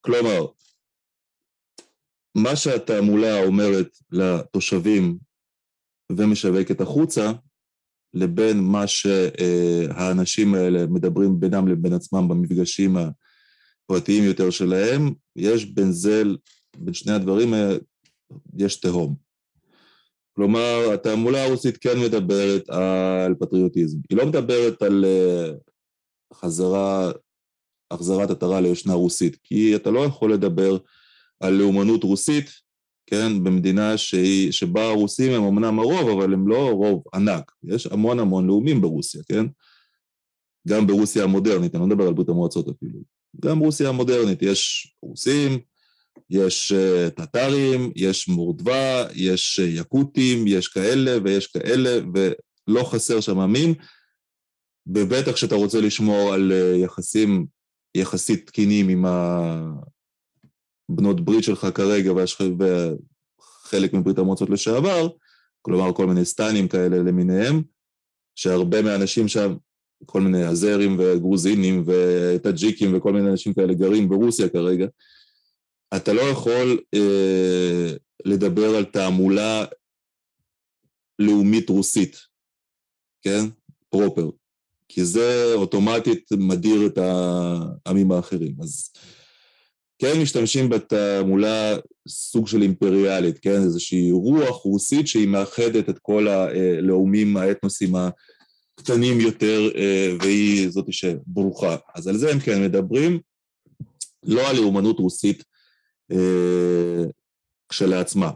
כלומר, 0.01 0.47
מה 2.35 2.57
שהתעמולה 2.57 3.45
אומרת 3.45 3.99
לתושבים 4.11 5.19
ומשווקת 6.13 6.81
החוצה, 6.81 7.33
לבין 8.15 8.59
מה 8.61 8.87
שהאנשים 8.87 10.55
האלה 10.55 10.87
מדברים 10.87 11.41
בינם 11.41 11.69
לבין 11.69 11.93
עצמם 11.93 12.29
במפגשים 12.29 12.97
הפרטיים 12.97 14.25
יותר 14.25 14.51
שלהם, 14.51 15.15
יש 15.37 15.65
בין 15.65 15.93
זה 15.93 16.23
בין 16.77 16.95
שני 16.95 17.13
הדברים 17.13 17.55
יש 18.59 18.77
תהום. 18.77 19.15
כלומר, 20.37 20.93
התעמולה 20.95 21.45
הרוסית 21.45 21.77
כן 21.77 22.01
מדברת 22.05 22.71
על 22.71 23.35
פטריוטיזם. 23.35 23.99
היא 24.11 24.19
לא 24.19 24.27
מדברת 24.27 24.83
על 24.83 25.05
אה, 25.05 25.51
חזרה, 26.35 27.13
החזרת 27.91 28.31
עטרה 28.31 28.61
ליושנה 28.61 28.95
רוסית, 28.95 29.37
כי 29.45 29.77
אתה 29.77 29.91
לא 29.91 30.05
יכול 30.05 30.33
לדבר 30.33 30.79
על 31.41 31.55
לאומנות 31.55 32.05
רוסית, 32.05 32.51
כן, 33.07 33.45
במדינה 33.45 33.99
שהיא, 33.99 34.53
שבה 34.53 34.89
הרוסים 34.89 35.33
הם 35.33 35.43
אמנם 35.43 35.79
הרוב, 35.79 36.19
אבל 36.19 36.33
הם 36.33 36.49
לא 36.49 36.71
רוב 36.71 37.03
ענק. 37.15 37.53
יש 37.65 37.87
המון 37.87 38.19
המון 38.19 38.47
לאומים 38.47 38.81
ברוסיה, 38.81 39.23
כן? 39.29 39.47
גם 40.69 40.87
ברוסיה 40.87 41.25
המודרנית, 41.25 41.75
אני 41.75 41.81
לא 41.81 41.87
מדבר 41.87 42.07
על 42.07 42.15
ברית 42.15 42.29
המועצות 42.29 42.69
אפילו. 42.69 42.99
גם 43.41 43.59
ברוסיה 43.59 43.89
המודרנית, 43.89 44.43
יש 44.43 44.95
רוסים, 45.03 45.59
יש 46.33 46.73
אה, 46.73 47.11
טטרים, 47.11 47.93
יש 47.97 48.29
מורדווה, 48.29 49.05
יש 49.15 49.61
אה, 49.61 49.67
יקוטים, 49.67 50.47
יש 50.47 50.69
כאלה 50.69 51.17
ויש 51.25 51.47
כאלה, 51.47 51.91
ולא 52.15 52.85
חסר 52.85 53.21
שם 53.21 53.39
עמים, 53.39 53.75
ובטח 54.87 55.33
כשאתה 55.33 55.55
רוצה 55.55 55.81
לשמור 55.81 56.35
על 56.35 56.53
אה, 56.53 56.77
יחסים 56.77 57.47
יחסית 57.95 58.47
תקינים 58.47 58.89
עם 58.89 59.05
הבנות 60.89 61.25
ברית 61.25 61.45
שלך 61.45 61.67
כרגע 61.75 62.13
וחלק 62.13 63.93
מברית 63.93 64.19
המועצות 64.19 64.51
לשעבר, 64.51 65.09
כלומר 65.63 65.93
כל 65.93 66.07
מיני 66.07 66.25
סטנים 66.25 66.69
כאלה 66.69 66.97
למיניהם, 66.97 67.63
שהרבה 68.35 68.83
מהאנשים 68.83 69.29
שם, 69.29 69.55
כל 70.07 70.21
מיני 70.21 70.47
אזרים 70.47 70.97
וגרוזינים 70.99 71.85
וטאג'יקים 71.87 72.97
וכל 72.97 73.13
מיני 73.13 73.31
אנשים 73.31 73.55
כאלה 73.55 73.75
גרים 73.75 74.09
ברוסיה 74.09 74.49
כרגע, 74.49 74.87
אתה 75.97 76.13
לא 76.13 76.21
יכול 76.21 76.81
אה, 76.95 77.95
לדבר 78.25 78.77
על 78.77 78.85
תעמולה 78.85 79.65
לאומית 81.19 81.69
רוסית, 81.69 82.17
כן? 83.23 83.45
פרופר. 83.89 84.31
כי 84.89 85.05
זה 85.05 85.55
אוטומטית 85.55 86.33
מדיר 86.33 86.87
את 86.87 86.99
העמים 86.99 88.13
האחרים. 88.13 88.55
אז 88.63 88.91
כן 89.99 90.21
משתמשים 90.23 90.69
בתעמולה 90.69 91.77
סוג 92.09 92.49
של 92.49 92.63
אימפריאלית, 92.63 93.39
כן? 93.39 93.63
איזושהי 93.63 94.11
רוח 94.11 94.63
רוסית 94.63 95.09
שהיא 95.09 95.29
מאחדת 95.29 95.89
את 95.89 95.99
כל 95.99 96.29
הלאומים, 96.29 97.37
האתנוסים 97.37 97.93
הקטנים 97.95 99.21
יותר, 99.21 99.69
אה, 99.77 100.13
והיא 100.21 100.71
זאת 100.71 100.93
שברוכה. 100.93 101.77
אז 101.95 102.09
על 102.09 102.17
זה 102.17 102.31
הם 102.31 102.41
כן 102.41 102.63
מדברים, 102.63 103.21
לא 104.23 104.49
על 104.49 104.57
לאומנות 104.57 104.99
רוסית 104.99 105.45
אה, 106.13 107.05
כשלעצמה. 107.69 108.31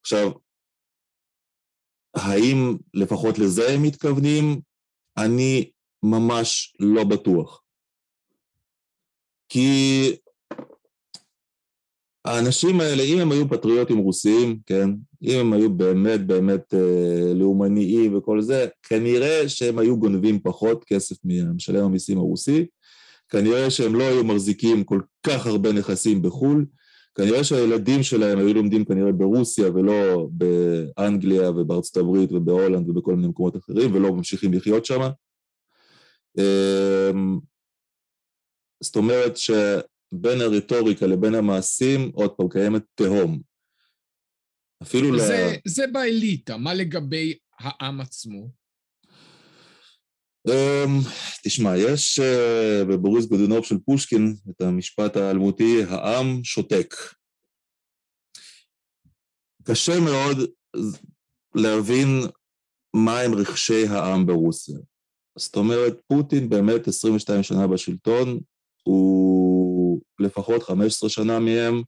עכשיו, 0.00 0.30
האם 2.14 2.76
לפחות 2.94 3.38
לזה 3.38 3.68
הם 3.68 3.82
מתכוונים? 3.82 4.60
אני 5.18 5.70
ממש 6.02 6.76
לא 6.80 7.04
בטוח. 7.04 7.62
כי 9.48 10.16
האנשים 12.24 12.80
האלה, 12.80 13.02
אם 13.02 13.18
הם 13.18 13.32
היו 13.32 13.48
פטריוטים 13.48 13.98
רוסיים, 13.98 14.58
כן, 14.66 14.90
אם 15.22 15.38
הם 15.40 15.52
היו 15.52 15.72
באמת 15.72 16.26
באמת 16.26 16.74
אה, 16.74 17.34
לאומניים 17.34 18.16
וכל 18.16 18.40
זה, 18.40 18.66
כנראה 18.82 19.48
שהם 19.48 19.78
היו 19.78 19.98
גונבים 19.98 20.40
פחות 20.40 20.84
כסף 20.84 21.16
ממשלם 21.24 21.84
המיסים 21.84 22.18
הרוסי, 22.18 22.66
כנראה 23.28 23.70
שהם 23.70 23.94
לא 23.94 24.04
היו 24.04 24.24
מחזיקים 24.24 24.84
כל 24.84 25.00
כך 25.26 25.46
הרבה 25.46 25.72
נכסים 25.72 26.22
בחו"ל, 26.22 26.66
כנראה 27.14 27.44
שהילדים 27.44 28.02
שלהם 28.02 28.38
היו 28.38 28.54
לומדים 28.54 28.84
כנראה 28.84 29.12
ברוסיה 29.12 29.70
ולא 29.70 30.28
באנגליה 30.30 31.50
ובארצות 31.50 31.96
הברית 31.96 32.32
ובהולנד 32.32 32.88
ובכל 32.88 33.14
מיני 33.14 33.28
מקומות 33.28 33.56
אחרים 33.56 33.94
ולא 33.94 34.12
ממשיכים 34.12 34.52
לחיות 34.52 34.84
שם. 34.84 35.00
אמ, 36.38 37.38
זאת 38.82 38.96
אומרת 38.96 39.36
שבין 39.36 40.40
הרטוריקה 40.40 41.06
לבין 41.06 41.34
המעשים, 41.34 42.10
עוד 42.14 42.30
פעם, 42.30 42.48
קיימת 42.48 42.82
תהום. 42.94 43.40
אפילו 44.82 45.12
ל... 45.12 45.18
זה, 45.18 45.56
זה 45.66 45.84
באליטה, 45.92 46.56
מה 46.56 46.74
לגבי 46.74 47.34
העם 47.60 48.00
עצמו? 48.00 48.57
Um, 50.48 51.08
תשמע, 51.44 51.76
יש 51.76 52.20
uh, 52.20 52.84
בבוריס 52.84 53.26
גודונוב 53.26 53.64
של 53.64 53.78
פושקין 53.78 54.34
את 54.50 54.60
המשפט 54.60 55.16
האלמותי, 55.16 55.82
העם 55.88 56.44
שותק. 56.44 56.94
קשה 59.64 60.00
מאוד 60.00 60.36
להבין 61.54 62.06
מהם 62.94 63.34
רכשי 63.34 63.86
העם 63.86 64.26
ברוסיה. 64.26 64.78
זאת 65.38 65.56
אומרת, 65.56 66.00
פוטין 66.06 66.48
באמת 66.48 66.88
22 66.88 67.42
שנה 67.42 67.66
בשלטון, 67.66 68.40
הוא 68.82 70.00
לפחות 70.20 70.62
15 70.62 71.10
שנה 71.10 71.38
מהם 71.38 71.82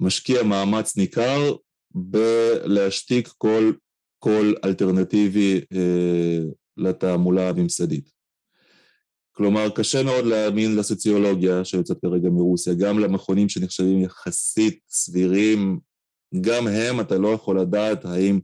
משקיע 0.00 0.42
מאמץ 0.42 0.96
ניכר 0.96 1.54
בלהשתיק 1.94 3.28
כל 3.38 3.72
קול 4.18 4.56
אלטרנטיבי 4.64 5.60
אה, 5.72 6.38
לתעמולה 6.76 7.48
הממסדית. 7.48 8.10
כלומר, 9.32 9.70
קשה 9.70 10.02
מאוד 10.02 10.24
להאמין 10.24 10.76
לסוציולוגיה 10.76 11.64
שיוצאת 11.64 11.98
כרגע 12.00 12.28
מרוסיה, 12.28 12.74
גם 12.74 12.98
למכונים 12.98 13.48
שנחשבים 13.48 14.02
יחסית 14.02 14.80
סבירים, 14.88 15.78
גם 16.40 16.66
הם, 16.66 17.00
אתה 17.00 17.18
לא 17.18 17.28
יכול 17.28 17.60
לדעת 17.60 18.04
האם 18.04 18.40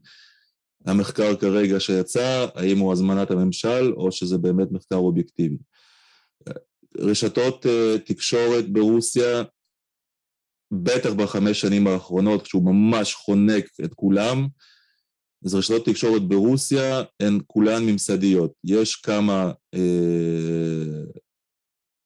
המחקר 0.86 1.36
כרגע 1.36 1.80
שיצא, 1.80 2.46
האם 2.54 2.78
הוא 2.78 2.92
הזמנת 2.92 3.30
הממשל 3.30 3.92
או 3.96 4.12
שזה 4.12 4.38
באמת 4.38 4.68
מחקר 4.72 4.96
אובייקטיבי. 4.96 5.56
רשתות 6.98 7.66
uh, 7.66 7.98
תקשורת 8.06 8.68
ברוסיה, 8.72 9.42
בטח 10.72 11.12
בחמש 11.12 11.60
שנים 11.60 11.86
האחרונות, 11.86 12.42
כשהוא 12.42 12.64
ממש 12.64 13.14
חונק 13.14 13.64
את 13.84 13.94
כולם, 13.94 14.46
אז 15.44 15.54
רשתות 15.54 15.84
תקשורת 15.84 16.22
ברוסיה 16.22 17.02
הן 17.20 17.40
כולן 17.46 17.86
ממסדיות. 17.86 18.52
יש 18.64 18.96
כמה 18.96 19.52
אה, 19.74 21.02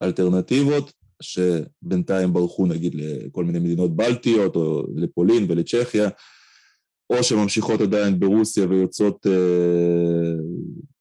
אלטרנטיבות 0.02 0.92
שבינתיים 1.22 2.32
ברחו 2.32 2.66
נגיד 2.66 2.94
לכל 2.94 3.44
מיני 3.44 3.58
מדינות 3.58 3.96
בלטיות 3.96 4.56
או 4.56 4.82
לפולין 4.96 5.46
ולצ'כיה, 5.48 6.08
או 7.10 7.22
שממשיכות 7.22 7.80
עדיין 7.80 8.20
ברוסיה 8.20 8.66
ויוצאות 8.68 9.26
אה, 9.26 10.32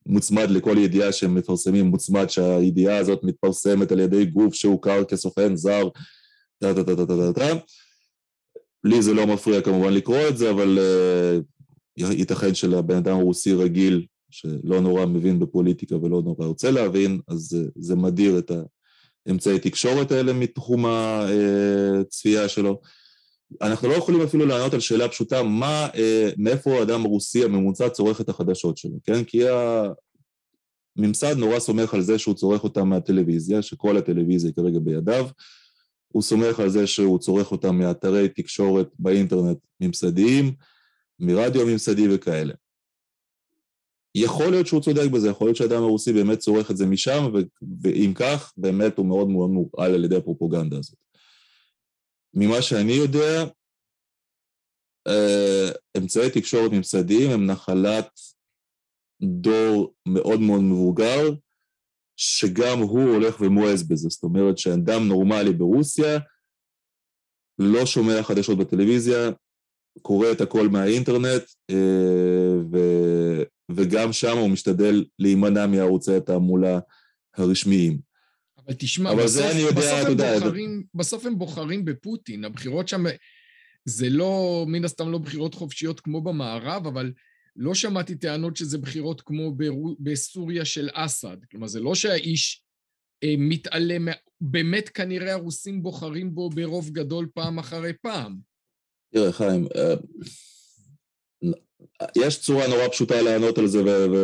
מוצמד 0.05 0.49
לכל 0.49 0.77
ידיעה 0.77 1.11
שהם 1.11 1.35
מפרסמים, 1.35 1.85
מוצמד 1.85 2.29
שהידיעה 2.29 2.97
הזאת 2.97 3.23
מתפרסמת 3.23 3.91
על 3.91 3.99
ידי 3.99 4.25
גוף 4.25 4.53
שהוכר 4.53 5.03
כסוכן 5.03 5.55
זר, 5.55 5.89
טה 6.59 6.73
טה 6.73 6.83
טה 6.83 6.95
טה 6.95 7.05
טה 7.05 7.33
טה. 7.33 7.53
לי 8.83 9.01
זה 9.01 9.13
לא 9.13 9.27
מפריע 9.27 9.61
כמובן 9.61 9.93
לקרוא 9.93 10.27
את 10.29 10.37
זה, 10.37 10.51
אבל 10.51 10.79
אה, 10.79 11.39
ייתכן 12.09 12.55
שלבן 12.55 12.95
אדם 12.95 13.17
רוסי 13.17 13.53
רגיל, 13.53 14.05
שלא 14.29 14.81
נורא 14.81 15.05
מבין 15.05 15.39
בפוליטיקה 15.39 15.95
ולא 15.95 16.21
נורא 16.21 16.47
רוצה 16.47 16.71
להבין, 16.71 17.19
אז 17.27 17.37
זה, 17.37 17.65
זה 17.75 17.95
מדיר 17.95 18.39
את 18.39 18.51
האמצעי 19.27 19.59
תקשורת 19.59 20.11
האלה 20.11 20.33
מתחום 20.33 20.85
הצפייה 20.85 22.49
שלו. 22.49 22.81
אנחנו 23.61 23.87
לא 23.87 23.93
יכולים 23.93 24.21
אפילו 24.21 24.45
לענות 24.45 24.73
על 24.73 24.79
שאלה 24.79 25.09
פשוטה, 25.09 25.43
מה, 25.43 25.87
אה, 25.95 26.29
מאיפה 26.37 26.79
האדם 26.79 27.05
הרוסי 27.05 27.43
הממוצע 27.43 27.89
צורך 27.89 28.21
את 28.21 28.29
החדשות 28.29 28.77
שלו, 28.77 28.99
כן? 29.03 29.23
כי 29.23 29.41
הממסד 30.97 31.37
נורא 31.37 31.59
סומך 31.59 31.93
על 31.93 32.01
זה 32.01 32.19
שהוא 32.19 32.35
צורך 32.35 32.63
אותם 32.63 32.89
מהטלוויזיה, 32.89 33.61
שכל 33.61 33.97
הטלוויזיה 33.97 34.51
כרגע 34.51 34.79
בידיו, 34.79 35.27
הוא 36.07 36.23
סומך 36.23 36.59
על 36.59 36.69
זה 36.69 36.87
שהוא 36.87 37.19
צורך 37.19 37.51
אותם 37.51 37.77
מאתרי 37.77 38.29
תקשורת 38.29 38.87
באינטרנט 38.99 39.57
ממסדיים, 39.81 40.53
מרדיו 41.21 41.65
ממסדי 41.67 42.15
וכאלה. 42.15 42.53
יכול 44.15 44.51
להיות 44.51 44.67
שהוא 44.67 44.81
צודק 44.81 45.11
בזה, 45.13 45.29
יכול 45.29 45.47
להיות 45.47 45.57
שהאדם 45.57 45.83
הרוסי 45.83 46.13
באמת 46.13 46.39
צורך 46.39 46.71
את 46.71 46.77
זה 46.77 46.85
משם, 46.85 47.31
ואם 47.83 48.13
כך, 48.15 48.53
באמת 48.57 48.97
הוא 48.97 49.05
מאוד 49.05 49.27
מאוד 49.27 49.49
מורעל 49.49 49.93
על 49.93 50.03
ידי 50.03 50.15
הפרופוגנדה 50.15 50.77
הזאת. 50.77 50.99
ממה 52.33 52.61
שאני 52.61 52.91
יודע, 52.91 53.43
אה, 55.07 55.69
אמצעי 55.97 56.29
תקשורת 56.29 56.71
ממסדיים 56.71 57.31
הם 57.31 57.45
נחלת 57.45 58.09
דור 59.21 59.93
מאוד 60.07 60.39
מאוד 60.39 60.61
מבוגר, 60.61 61.29
שגם 62.17 62.79
הוא 62.79 63.13
הולך 63.13 63.41
ומואס 63.41 63.83
בזה. 63.83 64.09
זאת 64.09 64.23
אומרת 64.23 64.57
שאדם 64.57 65.07
נורמלי 65.07 65.53
ברוסיה 65.53 66.19
לא 67.59 67.85
שומע 67.85 68.23
חדשות 68.23 68.57
בטלוויזיה, 68.57 69.29
קורא 70.01 70.31
את 70.31 70.41
הכל 70.41 70.67
מהאינטרנט, 70.67 71.43
אה, 71.69 72.55
ו, 72.71 72.77
וגם 73.71 74.13
שם 74.13 74.37
הוא 74.37 74.49
משתדל 74.49 75.05
להימנע 75.19 75.67
מערוצי 75.67 76.15
התעמולה 76.15 76.79
הרשמיים. 77.37 77.99
אבל 78.65 78.73
תשמע, 78.73 79.11
אבל 79.11 79.23
בסוף, 79.23 79.55
יודע, 79.55 79.81
בסוף, 79.81 79.99
הם 80.05 80.11
יודע, 80.11 80.39
בוחרים, 80.39 80.83
בסוף 80.93 81.25
הם 81.25 81.37
בוחרים 81.37 81.85
בפוטין, 81.85 82.45
הבחירות 82.45 82.87
שם, 82.87 83.03
זה 83.85 84.09
לא, 84.09 84.65
מן 84.67 84.85
הסתם 84.85 85.11
לא 85.11 85.17
בחירות 85.17 85.53
חופשיות 85.53 85.99
כמו 85.99 86.21
במערב, 86.21 86.87
אבל 86.87 87.11
לא 87.55 87.73
שמעתי 87.73 88.15
טענות 88.15 88.57
שזה 88.57 88.77
בחירות 88.77 89.21
כמו 89.21 89.51
ברו, 89.51 89.95
בסוריה 89.99 90.65
של 90.65 90.89
אסד. 90.93 91.37
כלומר, 91.51 91.67
זה 91.67 91.79
לא 91.79 91.95
שהאיש 91.95 92.63
אה, 93.23 93.35
מתעלם, 93.37 94.07
באמת 94.41 94.89
כנראה 94.89 95.33
הרוסים 95.33 95.83
בוחרים 95.83 96.35
בו 96.35 96.49
ברוב 96.49 96.89
גדול 96.89 97.27
פעם 97.33 97.59
אחרי 97.59 97.93
פעם. 98.01 98.50
תראה, 99.13 99.31
חיים, 99.31 99.67
אה, 99.75 99.93
יש 102.17 102.41
צורה 102.41 102.67
נורא 102.67 102.87
פשוטה 102.87 103.21
לענות 103.21 103.57
על 103.57 103.67
זה 103.67 103.83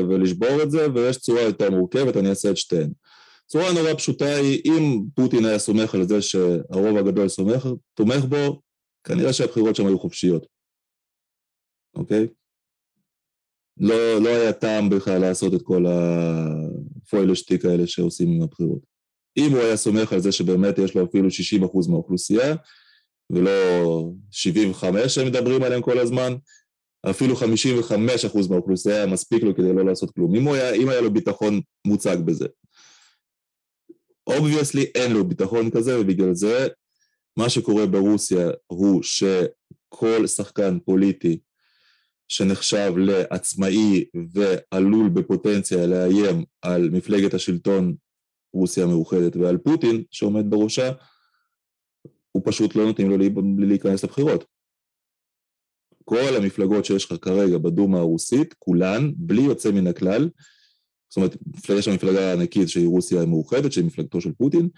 ולשבור 0.09 0.63
את 0.63 0.71
זה, 0.71 0.91
ויש 0.93 1.17
צורה 1.17 1.41
יותר 1.41 1.69
מורכבת, 1.69 2.17
אני 2.17 2.29
אעשה 2.29 2.51
את 2.51 2.57
שתיהן. 2.57 2.91
צורה 3.47 3.73
נורא 3.73 3.93
פשוטה 3.93 4.35
היא, 4.35 4.61
אם 4.65 5.03
פוטין 5.15 5.45
היה 5.45 5.59
סומך 5.59 5.95
על 5.95 6.07
זה 6.07 6.21
שהרוב 6.21 6.97
הגדול 6.97 7.27
סומך, 7.27 7.67
תומך 7.93 8.25
בו, 8.25 8.61
כנראה 9.03 9.33
שהבחירות 9.33 9.75
שם 9.75 9.87
היו 9.87 9.99
חופשיות, 9.99 10.47
אוקיי? 11.95 12.27
לא, 13.79 14.21
לא 14.21 14.29
היה 14.29 14.53
טעם 14.53 14.89
בכלל 14.89 15.21
לעשות 15.21 15.53
את 15.53 15.61
כל 15.61 15.85
הפוילשטיק 15.87 17.65
האלה 17.65 17.87
שעושים 17.87 18.29
עם 18.29 18.41
הבחירות. 18.41 18.79
אם 19.37 19.51
הוא 19.51 19.59
היה 19.59 19.77
סומך 19.77 20.13
על 20.13 20.19
זה 20.19 20.31
שבאמת 20.31 20.77
יש 20.77 20.95
לו 20.95 21.05
אפילו 21.05 21.29
60% 21.29 21.89
מהאוכלוסייה, 21.89 22.55
ולא 23.29 23.51
75 24.31 25.15
שהם 25.15 25.27
מדברים 25.27 25.63
עליהם 25.63 25.81
כל 25.81 25.99
הזמן, 25.99 26.33
אפילו 27.09 27.35
55% 27.35 27.43
מהאוכלוסייה 28.49 28.95
היה 28.95 29.05
מספיק 29.05 29.43
לו 29.43 29.55
כדי 29.55 29.73
לא 29.73 29.85
לעשות 29.85 30.11
כלום. 30.11 30.35
אם, 30.35 30.47
היה, 30.47 30.73
אם 30.73 30.89
היה 30.89 31.01
לו 31.01 31.13
ביטחון 31.13 31.61
מוצג 31.87 32.17
בזה. 32.25 32.47
obviously 34.27 34.83
אין 34.95 35.11
לו 35.11 35.27
ביטחון 35.27 35.69
כזה, 35.69 35.99
ובגלל 35.99 36.33
זה 36.33 36.67
מה 37.37 37.49
שקורה 37.49 37.85
ברוסיה 37.85 38.49
הוא 38.67 39.03
שכל 39.03 40.27
שחקן 40.27 40.77
פוליטי 40.85 41.39
שנחשב 42.27 42.93
לעצמאי 42.97 44.05
ועלול 44.33 45.09
בפוטנציה 45.09 45.85
לאיים 45.85 46.43
על 46.61 46.89
מפלגת 46.89 47.33
השלטון 47.33 47.95
רוסיה 48.53 48.83
המאוחדת 48.83 49.35
ועל 49.35 49.57
פוטין 49.57 50.03
שעומד 50.11 50.49
בראשה, 50.49 50.91
הוא 52.37 52.43
פשוט 52.45 52.75
לא 52.75 52.85
נותנים 52.85 53.09
לו 53.09 53.17
להיכנס 53.57 54.03
לבחירות. 54.03 54.45
כל 56.03 56.35
המפלגות 56.37 56.85
שיש 56.85 57.05
לך 57.05 57.13
כרגע 57.21 57.57
בדומה 57.57 57.97
הרוסית, 57.97 58.53
כולן, 58.59 59.11
בלי 59.15 59.41
יוצא 59.41 59.71
מן 59.71 59.87
הכלל, 59.87 60.29
זאת 61.09 61.17
אומרת, 61.17 61.37
יש 61.77 61.85
שם 61.85 61.93
מפלגה 61.93 62.33
ענקית 62.33 62.69
שהיא 62.69 62.87
רוסיה 62.87 63.21
המאוחדת, 63.21 63.71
שהיא 63.71 63.85
מפלגתו 63.85 64.21
של 64.21 64.31
פוטין, 64.31 64.69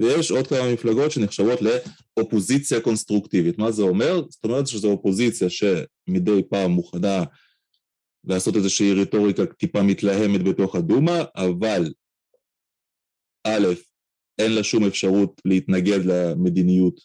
ויש 0.00 0.30
עוד 0.30 0.46
כמה 0.46 0.72
מפלגות 0.72 1.10
שנחשבות 1.10 1.58
לאופוזיציה 1.62 2.80
קונסטרוקטיבית. 2.80 3.58
מה 3.58 3.72
זה 3.72 3.82
אומר? 3.82 4.22
זאת 4.30 4.44
אומרת 4.44 4.66
שזו 4.66 4.90
אופוזיציה 4.90 5.48
שמדי 5.50 6.42
פעם 6.50 6.70
מוכנה 6.70 7.24
לעשות 8.24 8.56
איזושהי 8.56 8.94
רטוריקה 8.94 9.46
טיפה 9.46 9.82
מתלהמת 9.82 10.42
בתוך 10.42 10.74
הדומה, 10.74 11.24
אבל 11.36 11.92
א', 13.46 13.66
אין 14.38 14.52
לה 14.52 14.62
שום 14.62 14.84
אפשרות 14.84 15.40
להתנגד 15.44 16.04
למדיניות 16.04 17.00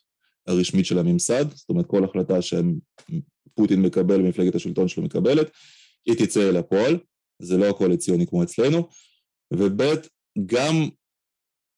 הרשמית 0.47 0.85
של 0.85 0.99
הממסד, 0.99 1.45
זאת 1.53 1.69
אומרת 1.69 1.85
כל 1.85 2.03
החלטה 2.03 2.41
שפוטין 2.41 3.81
מקבל 3.81 4.21
ומפלגת 4.21 4.55
השלטון 4.55 4.87
שלו 4.87 5.03
מקבלת, 5.03 5.51
היא 6.05 6.15
תצא 6.15 6.49
אל 6.49 6.57
הפועל, 6.57 6.97
זה 7.41 7.57
לא 7.57 7.65
הקואליציוני 7.65 8.27
כמו 8.27 8.43
אצלנו, 8.43 8.87
וב', 9.53 9.81
גם 10.45 10.89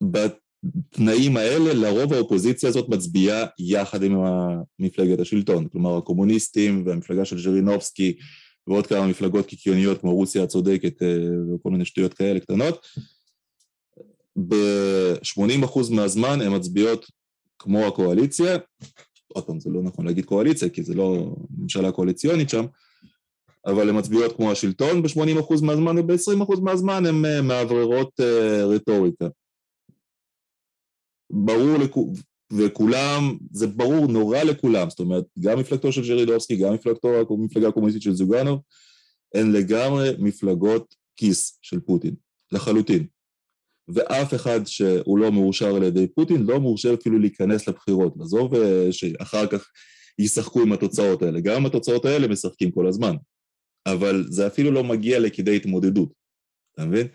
בתנאים 0.02 1.36
האלה 1.36 1.74
לרוב 1.74 2.12
האופוזיציה 2.12 2.68
הזאת 2.68 2.88
מצביעה 2.88 3.46
יחד 3.58 4.02
עם 4.02 4.16
מפלגת 4.78 5.20
השלטון, 5.20 5.68
כלומר 5.68 5.96
הקומוניסטים 5.96 6.86
והמפלגה 6.86 7.24
של 7.24 7.38
ז'רינובסקי 7.38 8.16
ועוד 8.66 8.86
כמה 8.86 9.06
מפלגות 9.06 9.46
קיקיוניות 9.46 10.00
כמו 10.00 10.14
רוסיה 10.14 10.42
הצודקת 10.42 11.02
אה, 11.02 11.16
וכל 11.54 11.70
מיני 11.70 11.84
שטויות 11.84 12.14
כאלה 12.14 12.40
קטנות, 12.40 12.86
ב-80% 14.36 15.94
מהזמן 15.94 16.40
הן 16.40 16.56
מצביעות 16.56 17.06
כמו 17.58 17.86
הקואליציה, 17.86 18.58
עוד 19.28 19.44
פעם 19.44 19.60
זה 19.60 19.70
לא 19.70 19.82
נכון 19.82 20.06
להגיד 20.06 20.24
קואליציה 20.24 20.68
כי 20.68 20.82
זה 20.82 20.94
לא 20.94 21.36
ממשלה 21.58 21.92
קואליציונית 21.92 22.50
שם, 22.50 22.64
אבל 23.66 23.88
הן 23.88 23.98
מצביעות 23.98 24.36
כמו 24.36 24.52
השלטון 24.52 25.02
ב-80% 25.02 25.64
מהזמן 25.64 25.98
וב-20% 25.98 26.60
מהזמן 26.62 27.06
הן 27.06 27.24
אה, 27.24 27.42
מאווררות 27.42 28.20
אה, 28.20 28.64
רטוריקה. 28.64 29.28
ברור 31.30 31.78
לכולם, 31.78 32.12
וכולם, 32.52 33.38
זה 33.52 33.66
ברור 33.66 34.06
נורא 34.06 34.38
לכולם, 34.38 34.90
זאת 34.90 35.00
אומרת, 35.00 35.24
גם 35.40 35.58
מפלגתו 35.58 35.92
של 35.92 36.02
ג'רידובסקי, 36.02 36.56
גם 36.56 36.74
מפלגתו, 36.74 37.08
המפלגה 37.30 37.68
הקומוניסטית 37.68 38.02
של 38.02 38.14
זוגנוב, 38.14 38.60
הן 39.34 39.52
לגמרי 39.52 40.10
מפלגות 40.18 40.94
כיס 41.16 41.58
של 41.62 41.80
פוטין, 41.80 42.14
לחלוטין. 42.52 43.06
ואף 43.88 44.34
אחד 44.34 44.60
שהוא 44.66 45.18
לא 45.18 45.32
מאושר 45.32 45.76
על 45.76 45.82
ידי 45.82 46.06
פוטין 46.08 46.42
לא 46.42 46.60
מורשה 46.60 46.94
אפילו 46.94 47.18
להיכנס 47.18 47.68
לבחירות. 47.68 48.14
עזוב 48.20 48.54
אה, 48.54 48.88
שאחר 48.92 49.46
כך 49.46 49.70
ישחקו 50.18 50.62
עם 50.62 50.72
התוצאות 50.72 51.22
האלה. 51.22 51.40
גם 51.40 51.66
התוצאות 51.66 52.04
האלה 52.04 52.28
משחקים 52.28 52.70
כל 52.70 52.86
הזמן. 52.86 53.14
אבל 53.86 54.24
זה 54.28 54.46
אפילו 54.46 54.70
לא 54.70 54.84
מגיע 54.84 55.18
לכדי 55.18 55.56
התמודדות, 55.56 56.12
אתה 56.74 56.84
מבין? 56.84 57.06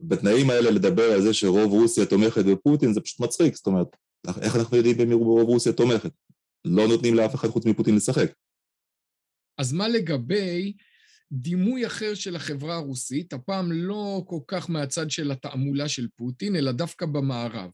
בתנאים 0.00 0.50
האלה 0.50 0.70
לדבר 0.70 1.12
על 1.12 1.22
זה 1.22 1.34
שרוב 1.34 1.72
רוסיה 1.72 2.06
תומכת 2.06 2.44
בפוטין 2.44 2.92
זה 2.92 3.00
פשוט 3.00 3.20
מצחיק, 3.20 3.54
זאת 3.54 3.66
אומרת, 3.66 3.86
איך 4.42 4.56
אנחנו 4.56 4.76
יודעים 4.76 4.96
במי 4.96 5.14
רוב 5.14 5.48
רוסיה 5.48 5.72
תומכת? 5.72 6.12
לא 6.64 6.88
נותנים 6.88 7.14
לאף 7.14 7.34
אחד 7.34 7.48
חוץ 7.48 7.66
מפוטין 7.66 7.96
לשחק. 7.96 8.32
אז 9.58 9.72
מה 9.72 9.88
לגבי 9.88 10.72
דימוי 11.34 11.86
אחר 11.86 12.14
של 12.14 12.36
החברה 12.36 12.74
הרוסית, 12.74 13.32
הפעם 13.32 13.72
לא 13.72 14.22
כל 14.26 14.40
כך 14.48 14.70
מהצד 14.70 15.10
של 15.10 15.30
התעמולה 15.30 15.88
של 15.88 16.08
פוטין, 16.16 16.56
אלא 16.56 16.72
דווקא 16.72 17.06
במערב. 17.06 17.70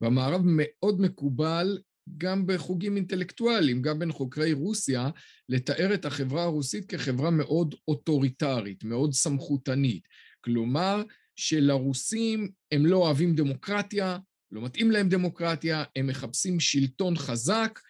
במערב 0.00 0.40
מאוד 0.44 1.00
מקובל 1.00 1.78
גם 2.18 2.46
בחוגים 2.46 2.96
אינטלקטואליים, 2.96 3.82
גם 3.82 3.98
בין 3.98 4.12
חוקרי 4.12 4.52
רוסיה, 4.52 5.10
לתאר 5.48 5.94
את 5.94 6.04
החברה 6.04 6.42
הרוסית 6.42 6.86
כחברה 6.86 7.30
מאוד 7.30 7.74
אוטוריטרית, 7.88 8.84
מאוד 8.84 9.12
סמכותנית. 9.12 10.08
כלומר, 10.40 11.02
שלרוסים 11.36 12.50
הם 12.72 12.86
לא 12.86 12.96
אוהבים 12.96 13.34
דמוקרטיה, 13.34 14.18
לא 14.52 14.62
מתאים 14.62 14.90
להם 14.90 15.08
דמוקרטיה, 15.08 15.84
הם 15.96 16.06
מחפשים 16.06 16.60
שלטון 16.60 17.16
חזק, 17.16 17.80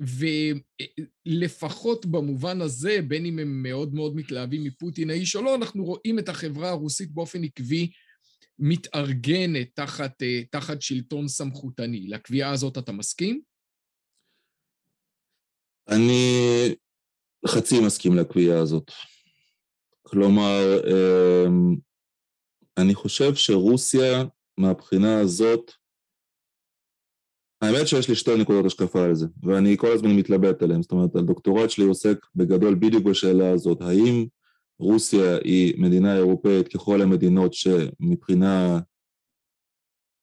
ולפחות 0.00 2.06
במובן 2.06 2.60
הזה, 2.60 2.98
בין 3.08 3.26
אם 3.26 3.38
הם 3.38 3.62
מאוד 3.62 3.94
מאוד 3.94 4.16
מתלהבים 4.16 4.64
מפוטין 4.64 5.10
האיש 5.10 5.36
או 5.36 5.42
לא, 5.42 5.54
אנחנו 5.54 5.84
רואים 5.84 6.18
את 6.18 6.28
החברה 6.28 6.70
הרוסית 6.70 7.12
באופן 7.12 7.44
עקבי 7.44 7.90
מתארגנת 8.58 9.68
תחת, 9.74 10.22
תחת 10.50 10.82
שלטון 10.82 11.28
סמכותני. 11.28 12.06
לקביעה 12.08 12.52
הזאת 12.52 12.78
אתה 12.78 12.92
מסכים? 12.92 13.40
אני 15.88 16.74
חצי 17.46 17.80
מסכים 17.86 18.16
לקביעה 18.16 18.58
הזאת. 18.58 18.90
כלומר, 20.02 20.80
אמ, 20.86 21.76
אני 22.78 22.94
חושב 22.94 23.34
שרוסיה, 23.34 24.24
מהבחינה 24.58 25.20
הזאת, 25.20 25.72
האמת 27.64 27.88
שיש 27.88 28.08
לי 28.08 28.14
שתי 28.14 28.36
נקודות 28.36 28.66
השקפה 28.66 29.04
על 29.04 29.14
זה, 29.14 29.26
ואני 29.42 29.76
כל 29.76 29.92
הזמן 29.92 30.10
מתלבט 30.10 30.62
עליהן. 30.62 30.82
זאת 30.82 30.92
אומרת, 30.92 31.16
הדוקטורט 31.16 31.70
שלי 31.70 31.84
עוסק 31.84 32.26
בגדול 32.34 32.74
בדיוק 32.74 33.04
בשאלה 33.04 33.50
הזאת, 33.50 33.82
האם 33.82 34.26
רוסיה 34.78 35.38
היא 35.44 35.74
מדינה 35.78 36.16
אירופאית 36.16 36.68
ככל 36.68 37.02
המדינות 37.02 37.54
שמבחינה 37.54 38.78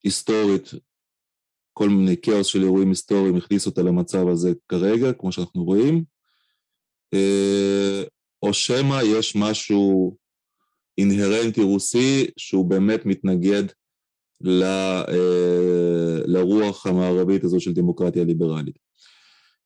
היסטורית, 0.03 0.71
כל 1.73 1.89
מיני 1.89 2.17
כאוס 2.21 2.47
של 2.47 2.63
אירועים 2.63 2.89
היסטוריים 2.89 3.35
הכניס 3.35 3.65
אותה 3.65 3.81
למצב 3.81 4.27
הזה 4.27 4.51
כרגע, 4.67 5.13
כמו 5.13 5.31
שאנחנו 5.31 5.63
רואים, 5.63 6.03
אה, 7.13 8.03
או 8.43 8.53
שמא 8.53 9.01
יש 9.05 9.35
משהו 9.35 10.17
אינהרנטי 10.97 11.61
רוסי 11.61 12.27
שהוא 12.37 12.69
באמת 12.69 13.05
מתנגד 13.05 13.63
ל, 14.43 14.63
אה, 14.63 16.19
לרוח 16.25 16.87
המערבית 16.87 17.43
הזו 17.43 17.59
של 17.59 17.73
דמוקרטיה 17.73 18.23
ליברלית. 18.23 18.79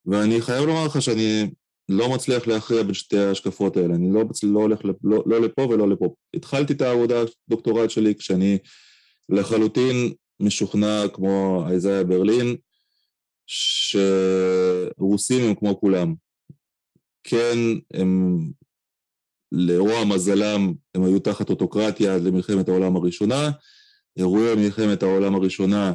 ואני 0.06 0.42
חייב 0.42 0.66
לומר 0.66 0.86
לך 0.86 1.02
שאני 1.02 1.52
לא 1.90 2.10
מצליח 2.10 2.48
להכריע 2.48 2.84
בין 2.84 2.94
שתי 2.94 3.18
ההשקפות 3.18 3.78
האלה, 3.78 3.96
אני 3.96 4.14
לא, 4.14 4.24
לא 4.44 4.60
הולך 4.60 4.80
לא, 5.04 5.24
לא 5.26 5.42
לפה 5.42 5.62
ולא 5.62 5.90
לפה. 5.90 6.14
התחלתי 6.36 6.74
את 6.74 6.82
העבודה, 6.82 7.16
הדוקטורט 7.48 7.90
שלי, 7.90 8.16
כשאני 8.16 8.58
לחלוטין 9.30 10.14
משוכנע 10.40 11.04
כמו 11.14 11.64
אייזאיה 11.68 12.04
ברלין, 12.04 12.56
שרוסים 13.48 15.44
הם 15.44 15.56
כמו 15.56 15.80
כולם. 15.80 16.14
כן, 17.24 17.58
הם 17.94 18.40
לרוע 19.52 20.06
מזלם 20.06 20.74
הם 20.96 21.04
היו 21.04 21.20
תחת 21.20 21.50
אוטוקרטיה 21.50 22.16
עד 22.16 22.22
למלחמת 22.22 22.70
העולם 22.70 22.96
הראשונה, 22.96 23.52
אירועי 24.18 24.56
מלחמת 24.56 25.04
העולם 25.04 25.36
הראשונה 25.36 25.94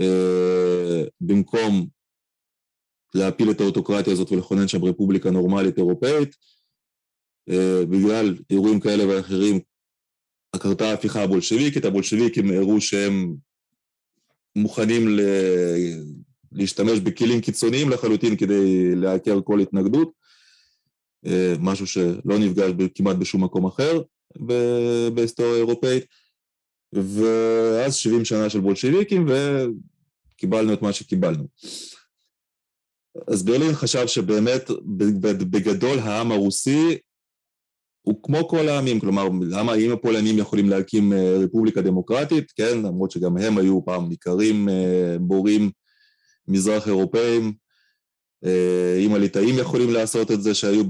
אה, 0.00 1.04
במקום 1.20 1.86
להפיל 3.14 3.50
את 3.50 3.60
האוטוקרטיה 3.60 4.12
הזאת 4.12 4.32
ולכונן 4.32 4.68
שם 4.68 4.84
רפובליקה 4.84 5.30
נורמלית 5.30 5.78
אירופאית, 5.78 6.36
אה, 7.48 7.86
בגלל 7.90 8.36
אירועים 8.50 8.80
כאלה 8.80 9.08
ואחרים 9.08 9.60
קרתה 10.56 10.90
ההפיכה 10.90 11.22
הבולשביקית, 11.22 11.84
הבולשביקים 11.84 12.50
הראו 12.50 12.80
שהם 12.80 13.34
מוכנים 14.56 15.08
ל... 15.08 15.20
להשתמש 16.52 16.98
בכלים 16.98 17.40
קיצוניים 17.40 17.90
לחלוטין 17.90 18.36
כדי 18.36 18.94
לעקר 18.94 19.40
כל 19.44 19.60
התנגדות, 19.60 20.12
אה, 21.26 21.54
משהו 21.60 21.86
שלא 21.86 22.38
נפגש 22.38 22.72
כמעט 22.94 23.16
בשום 23.16 23.44
מקום 23.44 23.66
אחר 23.66 24.02
בהיסטוריה 25.14 25.54
האירופאית, 25.54 26.04
ואז 26.92 27.94
70 27.94 28.24
שנה 28.24 28.50
של 28.50 28.60
בולשביקים 28.60 29.26
וקיבלנו 30.34 30.72
את 30.72 30.82
מה 30.82 30.92
שקיבלנו. 30.92 31.44
אז 33.28 33.44
ברלין 33.44 33.72
חשב 33.72 34.06
שבאמת 34.06 34.70
בגדול 35.50 35.98
העם 35.98 36.32
הרוסי 36.32 36.98
הוא 38.02 38.22
כמו 38.22 38.48
כל 38.48 38.68
העמים, 38.68 39.00
כלומר, 39.00 39.28
למה 39.50 39.72
האם 39.72 39.92
הפולנים 39.92 40.38
יכולים 40.38 40.68
להקים 40.68 41.12
אה, 41.12 41.36
רפובליקה 41.38 41.82
דמוקרטית, 41.82 42.52
כן, 42.56 42.78
למרות 42.82 43.10
שגם 43.10 43.36
הם 43.36 43.58
היו 43.58 43.84
פעם 43.84 44.08
ניכרים 44.08 44.68
אה, 44.68 45.16
בורים 45.20 45.70
מזרח 46.48 46.88
אירופאים, 46.88 47.52
אם 49.04 49.14
הליטאים 49.14 49.58
יכולים 49.58 49.90
לעשות 49.90 50.30
את 50.30 50.42
זה, 50.42 50.54
שהיו 50.54 50.84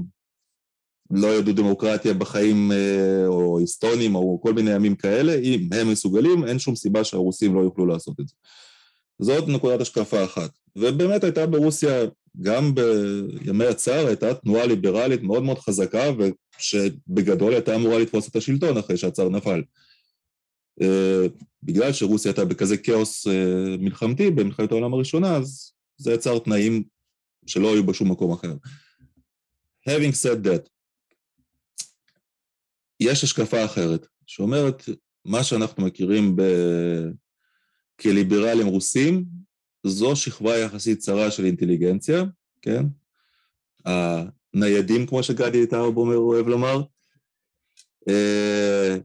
לא 1.11 1.27
ידעו 1.27 1.53
דמוקרטיה 1.53 2.13
בחיים 2.13 2.71
אה, 2.71 3.27
או 3.27 3.59
היסטונים 3.59 4.15
או 4.15 4.39
כל 4.41 4.53
מיני 4.53 4.71
ימים 4.71 4.95
כאלה, 4.95 5.35
אם 5.35 5.69
הם 5.71 5.91
מסוגלים, 5.91 6.47
אין 6.47 6.59
שום 6.59 6.75
סיבה 6.75 7.03
שהרוסים 7.03 7.55
לא 7.55 7.59
יוכלו 7.59 7.85
לעשות 7.85 8.19
את 8.19 8.27
זה. 8.27 8.33
זאת 9.21 9.47
נקודת 9.47 9.81
השקפה 9.81 10.23
אחת. 10.23 10.49
ובאמת 10.75 11.23
הייתה 11.23 11.45
ברוסיה, 11.45 12.05
גם 12.41 12.75
בימי 12.75 13.65
הצער, 13.65 14.07
הייתה 14.07 14.33
תנועה 14.33 14.65
ליברלית 14.65 15.23
מאוד 15.23 15.43
מאוד 15.43 15.59
חזקה, 15.59 16.03
ושבגדול 16.59 17.53
הייתה 17.53 17.75
אמורה 17.75 17.99
לתפוס 17.99 18.27
את 18.27 18.35
השלטון 18.35 18.77
אחרי 18.77 18.97
שהצער 18.97 19.29
נפל. 19.29 19.63
אה, 20.81 21.25
בגלל 21.63 21.93
שרוסיה 21.93 22.31
הייתה 22.31 22.45
בכזה 22.45 22.77
כאוס 22.77 23.27
אה, 23.27 23.77
מלחמתי 23.79 24.31
במלחמת 24.31 24.71
העולם 24.71 24.93
הראשונה, 24.93 25.35
אז 25.35 25.73
זה 25.97 26.13
יצר 26.13 26.39
תנאים 26.39 26.83
שלא 27.45 27.73
היו 27.73 27.85
בשום 27.85 28.11
מקום 28.11 28.31
אחר. 28.31 28.53
Having 29.89 30.13
said 30.23 30.47
that, 30.47 30.69
יש 32.99 33.23
השקפה 33.23 33.65
אחרת, 33.65 34.07
שאומרת, 34.25 34.83
מה 35.25 35.43
שאנחנו 35.43 35.85
מכירים 35.85 36.35
ב... 36.35 36.41
כליברלים 38.01 38.67
רוסים, 38.67 39.25
זו 39.83 40.15
שכבה 40.15 40.57
יחסית 40.57 40.99
צרה 40.99 41.31
של 41.31 41.45
אינטליגנציה, 41.45 42.23
כן? 42.61 42.85
ניידים, 44.53 45.07
כמו 45.07 45.23
שגדי 45.23 45.67
טאובומר 45.67 46.15
אוהב 46.15 46.47
לומר. 46.47 46.81
אה, 48.09 48.97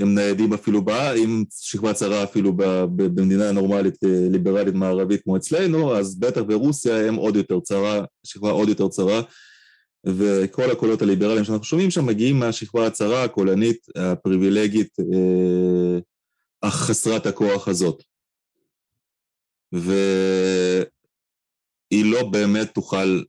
הם 0.00 0.14
ניידים 0.14 0.52
אפילו 0.52 0.84
בה, 0.84 1.12
אם 1.12 1.44
שכבה 1.60 1.92
צרה 1.92 2.24
אפילו 2.24 2.52
במדינה 2.96 3.52
נורמלית 3.52 3.94
ליברלית 4.32 4.74
מערבית 4.74 5.22
כמו 5.22 5.36
אצלנו, 5.36 5.96
אז 5.96 6.18
בטח 6.18 6.40
ברוסיה 6.40 7.08
הם 7.08 7.14
עוד 7.14 7.36
יותר 7.36 7.60
צרה, 7.60 8.04
שכבה 8.24 8.50
עוד 8.50 8.68
יותר 8.68 8.88
צרה, 8.88 9.22
וכל 10.06 10.70
הקולות 10.70 11.02
הליברליים 11.02 11.44
שאנחנו 11.44 11.64
שומעים 11.64 11.90
שם 11.90 12.06
מגיעים 12.06 12.38
מהשכבה 12.38 12.86
הצרה, 12.86 13.24
הקולנית, 13.24 13.86
הפריבילגית, 13.96 14.96
אך 16.60 16.74
חסרת 16.74 17.26
הכוח 17.26 17.68
הזאת. 17.68 18.02
והיא 19.72 20.84
לא 22.04 22.28
באמת 22.30 22.74
תוכל 22.74 23.22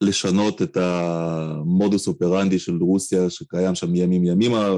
לשנות 0.00 0.62
את 0.62 0.76
המודוס 0.76 2.08
אופרנדי 2.08 2.58
של 2.58 2.76
רוסיה 2.80 3.30
שקיים 3.30 3.74
שם 3.74 3.94
ימים 3.94 4.24
ימימה, 4.24 4.68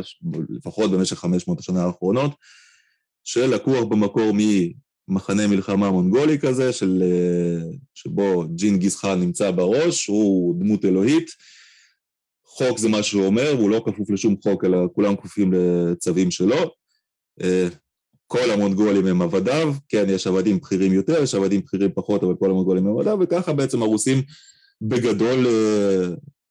לפחות 0.48 0.90
במשך 0.90 1.16
500 1.16 1.58
השנה 1.58 1.84
האחרונות, 1.84 2.34
שלקוח 3.24 3.84
במקור 3.84 4.32
ממחנה 5.08 5.46
מלחמה 5.46 5.90
מונגולי 5.90 6.38
כזה, 6.38 6.72
של, 6.72 7.02
שבו 7.94 8.44
ג'ינגיס 8.54 8.96
חאן 8.96 9.20
נמצא 9.20 9.50
בראש, 9.50 10.06
הוא 10.06 10.60
דמות 10.60 10.84
אלוהית. 10.84 11.30
חוק 12.46 12.78
זה 12.78 12.88
מה 12.88 13.02
שהוא 13.02 13.26
אומר, 13.26 13.50
הוא 13.58 13.70
לא 13.70 13.82
כפוף 13.86 14.10
לשום 14.10 14.36
חוק, 14.42 14.64
אלא 14.64 14.78
כולם 14.94 15.16
כפופים 15.16 15.52
לצווים 15.52 16.30
שלו. 16.30 16.70
כל 18.26 18.50
המונגולים 18.50 19.06
הם 19.06 19.22
עבדיו, 19.22 19.74
כן, 19.88 20.04
יש 20.08 20.26
עבדים 20.26 20.58
בכירים 20.58 20.92
יותר, 20.92 21.22
יש 21.22 21.34
עבדים 21.34 21.60
בכירים 21.60 21.90
פחות, 21.94 22.22
אבל 22.22 22.34
כל 22.38 22.50
המונגולים 22.50 22.86
הם 22.86 22.98
עבדיו, 22.98 23.18
וככה 23.20 23.52
בעצם 23.52 23.82
הרוסים 23.82 24.22
בגדול, 24.82 25.46
אה, 25.46 26.08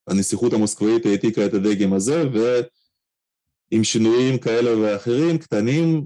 הנסיכות 0.08 0.54
המוסקבאית 0.54 1.06
העתיקה 1.06 1.46
את 1.46 1.54
הדגם 1.54 1.94
הזה, 1.94 2.24
ועם 2.34 3.84
שינויים 3.84 4.38
כאלה 4.38 4.80
ואחרים, 4.80 5.38
קטנים, 5.38 6.06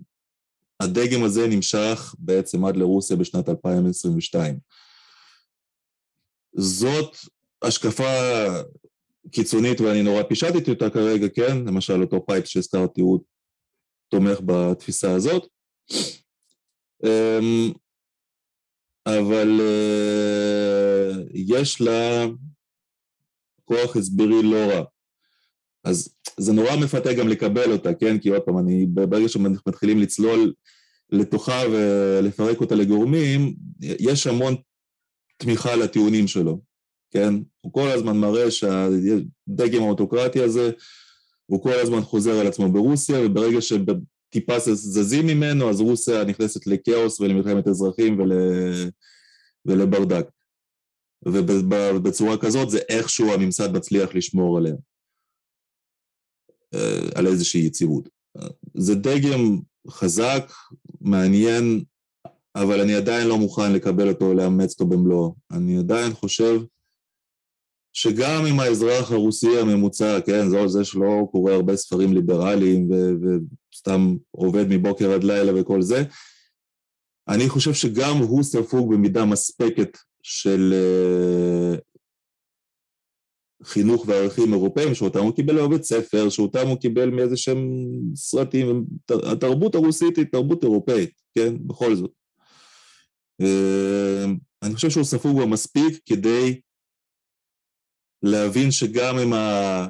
הדגם 0.79 1.23
הזה 1.23 1.47
נמשך 1.47 2.15
בעצם 2.19 2.65
עד 2.65 2.77
לרוסיה 2.77 3.17
בשנת 3.17 3.49
2022. 3.49 4.59
זאת 6.53 7.17
השקפה 7.61 8.45
קיצונית 9.31 9.81
ואני 9.81 10.03
נורא 10.03 10.23
פישטתי 10.23 10.71
אותה 10.71 10.89
כרגע, 10.89 11.27
כן? 11.29 11.57
למשל 11.67 12.01
אותו 12.01 12.25
פייפ 12.25 12.45
שהזכרתי 12.45 13.01
הוא 13.01 13.19
תומך 14.09 14.39
בתפיסה 14.45 15.11
הזאת. 15.15 15.47
אמ, 17.03 17.71
אבל 19.05 19.61
אה, 19.61 21.11
יש 21.33 21.81
לה 21.81 22.25
כוח 23.65 23.95
הסברי 23.95 24.43
לא 24.43 24.57
רע. 24.57 24.83
אז 25.83 26.15
זה 26.39 26.53
נורא 26.53 26.75
מפתה 26.75 27.13
גם 27.13 27.27
לקבל 27.27 27.71
אותה, 27.71 27.93
כן? 27.93 28.17
כי 28.17 28.29
עוד 28.29 28.41
פעם, 28.41 28.57
אני, 28.57 28.85
ברגע 28.85 29.29
שמתחילים 29.29 29.99
לצלול 29.99 30.53
לתוכה 31.11 31.61
ולפרק 31.71 32.61
אותה 32.61 32.75
לגורמים, 32.75 33.55
יש 33.81 34.27
המון 34.27 34.55
תמיכה 35.37 35.75
לטיעונים 35.75 36.27
שלו, 36.27 36.61
כן? 37.11 37.33
הוא 37.61 37.73
כל 37.73 37.87
הזמן 37.87 38.17
מראה 38.17 38.51
שהדגם 38.51 39.81
האוטוקרטי 39.83 40.43
הזה, 40.43 40.71
הוא 41.45 41.63
כל 41.63 41.73
הזמן 41.73 42.01
חוזר 42.01 42.39
על 42.39 42.47
עצמו 42.47 42.71
ברוסיה, 42.71 43.19
וברגע 43.25 43.57
טיפה 44.29 44.59
זזים 44.59 45.27
ממנו, 45.27 45.69
אז 45.69 45.81
רוסיה 45.81 46.23
נכנסת 46.23 46.67
לכאוס 46.67 47.19
ולמלחמת 47.19 47.67
אזרחים 47.67 48.19
ול... 48.19 48.31
ולברדק. 49.65 50.25
ובצורה 51.25 52.37
כזאת 52.37 52.69
זה 52.69 52.79
איכשהו 52.89 53.33
הממסד 53.33 53.71
מצליח 53.77 54.15
לשמור 54.15 54.57
עליה, 54.57 54.73
אה, 54.73 54.77
על 57.15 57.27
איזושהי 57.27 57.61
יציבות. 57.61 58.09
זה 58.75 58.95
דגם 58.95 59.59
חזק, 59.89 60.51
מעניין, 61.01 61.83
אבל 62.55 62.81
אני 62.81 62.95
עדיין 62.95 63.27
לא 63.27 63.37
מוכן 63.37 63.73
לקבל 63.73 64.09
אותו, 64.09 64.25
או 64.25 64.33
לאמץ 64.33 64.71
אותו 64.73 64.85
במלואו. 64.85 65.35
אני 65.51 65.77
עדיין 65.77 66.13
חושב 66.13 66.61
שגם 67.93 68.45
אם 68.45 68.59
האזרח 68.59 69.11
הרוסי 69.11 69.59
הממוצע, 69.59 70.21
כן, 70.25 70.49
זה, 70.49 70.67
זה 70.67 70.83
שלא 70.83 71.27
קורא 71.31 71.51
הרבה 71.51 71.75
ספרים 71.75 72.13
ליברליים 72.13 72.89
וסתם 73.71 74.15
עובד 74.31 74.65
מבוקר 74.69 75.11
עד 75.11 75.23
לילה 75.23 75.61
וכל 75.61 75.81
זה, 75.81 76.03
אני 77.29 77.49
חושב 77.49 77.73
שגם 77.73 78.17
הוא 78.17 78.43
ספוג 78.43 78.93
במידה 78.93 79.25
מספקת 79.25 79.97
של 80.23 80.73
uh, 80.73 81.48
חינוך 83.63 84.03
וערכים 84.07 84.53
אירופאים, 84.53 84.95
שאותם 84.95 85.19
הוא 85.19 85.35
קיבל 85.35 85.61
בבית 85.61 85.83
ספר, 85.83 86.29
שאותם 86.29 86.67
הוא 86.67 86.77
קיבל 86.77 87.09
מאיזה 87.09 87.37
שהם 87.37 87.89
סרטים, 88.15 88.85
התרבות 89.31 89.75
הרוסית 89.75 90.17
היא 90.17 90.25
תרבות 90.31 90.63
אירופאית, 90.63 91.21
כן, 91.35 91.67
בכל 91.67 91.95
זאת. 91.95 92.11
Uh, 93.41 94.29
אני 94.63 94.75
חושב 94.75 94.89
שהוא 94.89 95.03
ספוג 95.03 95.41
במספיק 95.41 95.99
כדי 96.05 96.59
להבין 98.23 98.71
שגם 98.71 99.19
אם 99.19 99.33
ה... 99.33 99.85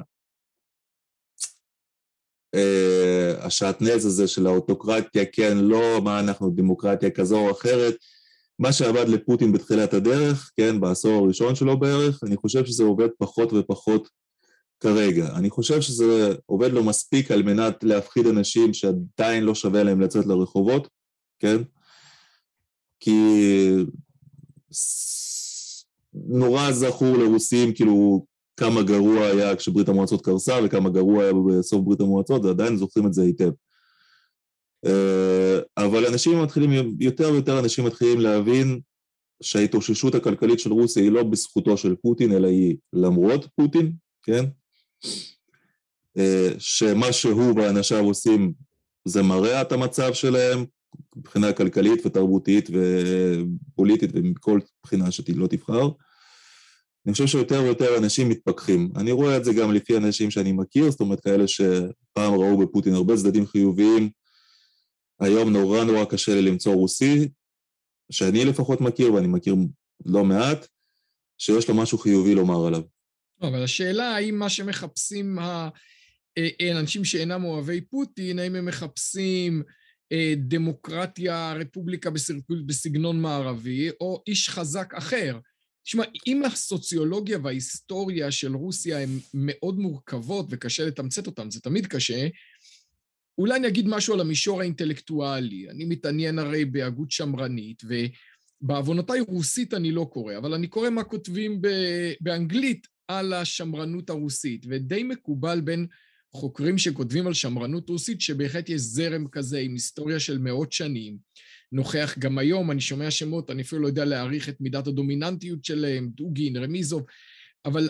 Uh, 2.56 3.46
השעטנז 3.46 4.06
הזה 4.06 4.28
של 4.28 4.46
האוטוקרטיה, 4.46 5.24
כן, 5.32 5.58
לא 5.58 6.00
מה 6.04 6.20
אנחנו 6.20 6.50
דמוקרטיה 6.50 7.10
כזו 7.10 7.38
או 7.38 7.50
אחרת, 7.50 7.94
מה 8.60 8.72
שעבד 8.72 9.08
לפוטין 9.08 9.52
בתחילת 9.52 9.94
הדרך, 9.94 10.50
כן, 10.56 10.80
בעשור 10.80 11.24
הראשון 11.24 11.54
שלו 11.54 11.78
בערך, 11.78 12.24
אני 12.24 12.36
חושב 12.36 12.64
שזה 12.64 12.84
עובד 12.84 13.08
פחות 13.18 13.52
ופחות 13.52 14.08
כרגע. 14.80 15.28
אני 15.36 15.50
חושב 15.50 15.80
שזה 15.80 16.34
עובד 16.46 16.72
לו 16.72 16.84
מספיק 16.84 17.30
על 17.30 17.42
מנת 17.42 17.84
להפחיד 17.84 18.26
אנשים 18.26 18.74
שעדיין 18.74 19.44
לא 19.44 19.54
שווה 19.54 19.82
להם 19.82 20.00
לצאת 20.00 20.26
לרחובות, 20.26 20.88
כן? 21.38 21.56
כי 23.00 23.20
נורא 26.14 26.72
זכור 26.72 27.16
לרוסים, 27.16 27.74
כאילו, 27.74 28.26
כמה 28.56 28.82
גרוע 28.82 29.26
היה 29.26 29.56
כשברית 29.56 29.88
המועצות 29.88 30.24
קרסה 30.24 30.58
וכמה 30.64 30.90
גרוע 30.90 31.24
היה 31.24 31.32
בסוף 31.32 31.84
ברית 31.84 32.00
המועצות, 32.00 32.44
ועדיין 32.44 32.76
זוכרים 32.76 33.06
את 33.06 33.14
זה 33.14 33.22
היטב. 33.22 33.50
אה, 34.86 35.58
אבל 35.76 36.06
אנשים 36.06 36.42
מתחילים, 36.42 36.96
יותר 36.98 37.30
ויותר 37.32 37.58
אנשים 37.58 37.84
מתחילים 37.84 38.20
להבין 38.20 38.80
שההתאוששות 39.42 40.14
הכלכלית 40.14 40.60
של 40.60 40.72
רוסיה 40.72 41.02
היא 41.02 41.10
לא 41.10 41.22
בזכותו 41.22 41.76
של 41.76 41.94
פוטין, 41.94 42.32
אלא 42.32 42.48
היא 42.48 42.76
למרות 42.92 43.46
פוטין, 43.56 43.92
כן? 44.22 44.44
אה, 46.18 46.48
שמה 46.58 47.12
שהוא 47.12 47.54
ואנשיו 47.56 48.04
עושים 48.04 48.52
זה 49.04 49.22
מראה 49.22 49.62
את 49.62 49.72
המצב 49.72 50.12
שלהם 50.12 50.64
מבחינה 51.16 51.52
כלכלית 51.52 52.06
ותרבותית 52.06 52.70
ופוליטית 52.70 54.10
ומכל 54.14 54.60
בחינה 54.82 55.10
שלא 55.10 55.46
תבחר. 55.46 55.88
אני 57.06 57.12
חושב 57.12 57.26
שיותר 57.26 57.62
ויותר 57.62 57.98
אנשים 57.98 58.28
מתפכחים. 58.28 58.92
אני 58.96 59.12
רואה 59.12 59.36
את 59.36 59.44
זה 59.44 59.52
גם 59.52 59.72
לפי 59.72 59.96
אנשים 59.96 60.30
שאני 60.30 60.52
מכיר, 60.52 60.90
זאת 60.90 61.00
אומרת 61.00 61.20
כאלה 61.20 61.48
שפעם 61.48 62.34
ראו 62.34 62.58
בפוטין 62.58 62.94
הרבה 62.94 63.16
צדדים 63.16 63.46
חיוביים, 63.46 64.10
היום 65.20 65.52
נורא 65.52 65.84
נורא 65.84 66.04
קשה 66.04 66.34
לי 66.34 66.42
למצוא 66.42 66.74
רוסי, 66.74 67.28
שאני 68.12 68.44
לפחות 68.44 68.80
מכיר, 68.80 69.14
ואני 69.14 69.26
מכיר 69.26 69.54
לא 70.04 70.24
מעט, 70.24 70.66
שיש 71.38 71.68
לו 71.68 71.74
משהו 71.74 71.98
חיובי 71.98 72.34
לומר 72.34 72.66
עליו. 72.66 72.82
לא, 73.40 73.48
אבל 73.48 73.62
השאלה 73.62 74.16
האם 74.16 74.38
מה 74.38 74.48
שמחפשים 74.48 75.38
האנשים 76.36 77.04
שאינם 77.04 77.44
אוהבי 77.44 77.80
פוטין, 77.80 78.38
האם 78.38 78.54
הם 78.54 78.64
מחפשים 78.64 79.62
אה, 80.12 80.34
דמוקרטיה, 80.36 81.52
רפובליקה 81.52 82.10
בסגנון 82.66 83.20
מערבי, 83.20 83.90
או 84.00 84.22
איש 84.26 84.48
חזק 84.48 84.94
אחר. 84.94 85.38
תשמע, 85.82 86.04
אם 86.26 86.44
הסוציולוגיה 86.44 87.38
וההיסטוריה 87.42 88.30
של 88.30 88.54
רוסיה 88.54 89.02
הן 89.02 89.18
מאוד 89.34 89.78
מורכבות 89.78 90.46
וקשה 90.50 90.86
לתמצת 90.86 91.26
אותן, 91.26 91.50
זה 91.50 91.60
תמיד 91.60 91.86
קשה, 91.86 92.28
אולי 93.40 93.56
אני 93.56 93.68
אגיד 93.68 93.88
משהו 93.88 94.14
על 94.14 94.20
המישור 94.20 94.60
האינטלקטואלי. 94.60 95.70
אני 95.70 95.84
מתעניין 95.84 96.38
הרי 96.38 96.64
בהגות 96.64 97.10
שמרנית, 97.10 97.82
ובעוונותיי 97.84 99.20
רוסית 99.20 99.74
אני 99.74 99.92
לא 99.92 100.10
קורא, 100.12 100.36
אבל 100.36 100.54
אני 100.54 100.66
קורא 100.66 100.90
מה 100.90 101.04
כותבים 101.04 101.62
באנגלית 102.20 102.86
על 103.08 103.32
השמרנות 103.32 104.10
הרוסית, 104.10 104.66
ודי 104.68 105.02
מקובל 105.02 105.60
בין 105.60 105.86
חוקרים 106.32 106.78
שכותבים 106.78 107.26
על 107.26 107.34
שמרנות 107.34 107.88
רוסית, 107.88 108.20
שבהחלט 108.20 108.68
יש 108.68 108.80
זרם 108.80 109.28
כזה 109.28 109.58
עם 109.58 109.72
היסטוריה 109.72 110.20
של 110.20 110.38
מאות 110.38 110.72
שנים. 110.72 111.18
נוכח 111.72 112.14
גם 112.18 112.38
היום, 112.38 112.70
אני 112.70 112.80
שומע 112.80 113.10
שמות, 113.10 113.50
אני 113.50 113.62
אפילו 113.62 113.82
לא 113.82 113.86
יודע 113.86 114.04
להעריך 114.04 114.48
את 114.48 114.60
מידת 114.60 114.86
הדומיננטיות 114.86 115.64
שלהם, 115.64 116.10
דוגין, 116.14 116.56
רמיזוב, 116.56 117.02
אבל 117.64 117.88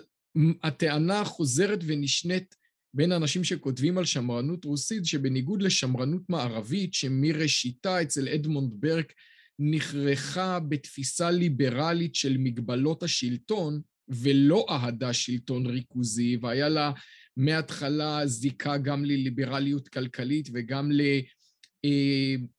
הטענה 0.62 1.24
חוזרת 1.24 1.80
ונשנית 1.86 2.59
בין 2.94 3.12
האנשים 3.12 3.44
שכותבים 3.44 3.98
על 3.98 4.04
שמרנות 4.04 4.64
רוסית, 4.64 5.06
שבניגוד 5.06 5.62
לשמרנות 5.62 6.22
מערבית, 6.28 6.94
שמראשיתה 6.94 8.02
אצל 8.02 8.28
אדמונד 8.28 8.72
ברק 8.72 9.12
נכרכה 9.58 10.60
בתפיסה 10.60 11.30
ליברלית 11.30 12.14
של 12.14 12.36
מגבלות 12.38 13.02
השלטון, 13.02 13.80
ולא 14.08 14.66
אהדה 14.70 15.12
שלטון 15.12 15.66
ריכוזי, 15.66 16.36
והיה 16.40 16.68
לה 16.68 16.92
מההתחלה 17.36 18.26
זיקה 18.26 18.78
גם 18.78 19.04
לליברליות 19.04 19.88
כלכלית 19.88 20.48
וגם 20.52 20.90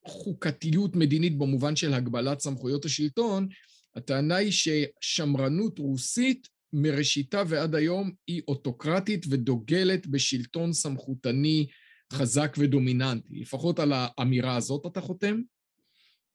לחוקתיות 0.06 0.96
מדינית 0.96 1.38
במובן 1.38 1.76
של 1.76 1.94
הגבלת 1.94 2.40
סמכויות 2.40 2.86
השלטון, 2.86 3.48
הטענה 3.96 4.36
היא 4.36 4.52
ששמרנות 4.52 5.80
רוסית 5.80 6.48
מראשיתה 6.74 7.44
ועד 7.48 7.76
היום 7.76 8.12
היא 8.28 8.42
אוטוקרטית 8.48 9.26
ודוגלת 9.30 10.08
בשלטון 10.08 10.74
סמכותני 10.74 11.68
חזק 12.14 12.56
ודומיננטי. 12.60 13.40
לפחות 13.40 13.80
על 13.80 13.92
האמירה 13.96 14.56
הזאת 14.56 14.86
אתה 14.86 15.02
חותם? 15.02 15.42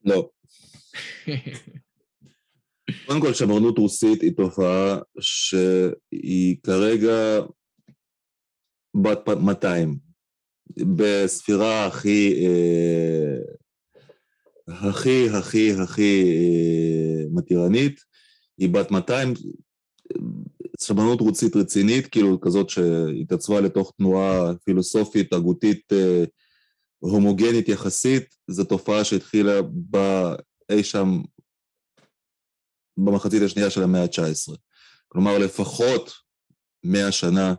לא. 0.04 0.28
קודם 3.06 3.20
כל, 3.20 3.34
שמרנות 3.34 3.78
רוסית 3.78 4.22
היא 4.22 4.32
תופעה 4.36 4.98
שהיא 5.20 6.56
כרגע 6.62 7.40
בת 9.02 9.28
200. 9.28 9.98
בספירה 10.96 11.86
הכי, 11.86 12.46
אה, 12.46 13.38
הכי, 14.68 15.28
הכי, 15.30 15.72
הכי 15.72 16.22
אה, 16.24 17.24
מתירנית, 17.32 18.00
היא 18.58 18.68
בת 18.68 18.90
200, 18.90 19.34
שמרנות 20.80 21.20
רוסית 21.20 21.56
רצינית, 21.56 22.06
כאילו 22.06 22.40
כזאת 22.40 22.70
שהתעצבה 22.70 23.60
לתוך 23.60 23.92
תנועה 23.96 24.54
פילוסופית, 24.64 25.32
הגותית, 25.32 25.92
אה, 25.92 26.24
הומוגנית 26.98 27.68
יחסית, 27.68 28.34
זו 28.46 28.64
תופעה 28.64 29.04
שהתחילה 29.04 29.60
באי 29.62 30.82
שם 30.82 31.20
במחצית 32.96 33.42
השנייה 33.42 33.70
של 33.70 33.82
המאה 33.82 34.02
ה-19. 34.02 34.56
כלומר, 35.08 35.38
לפחות 35.38 36.12
מאה 36.84 37.12
שנה 37.12 37.54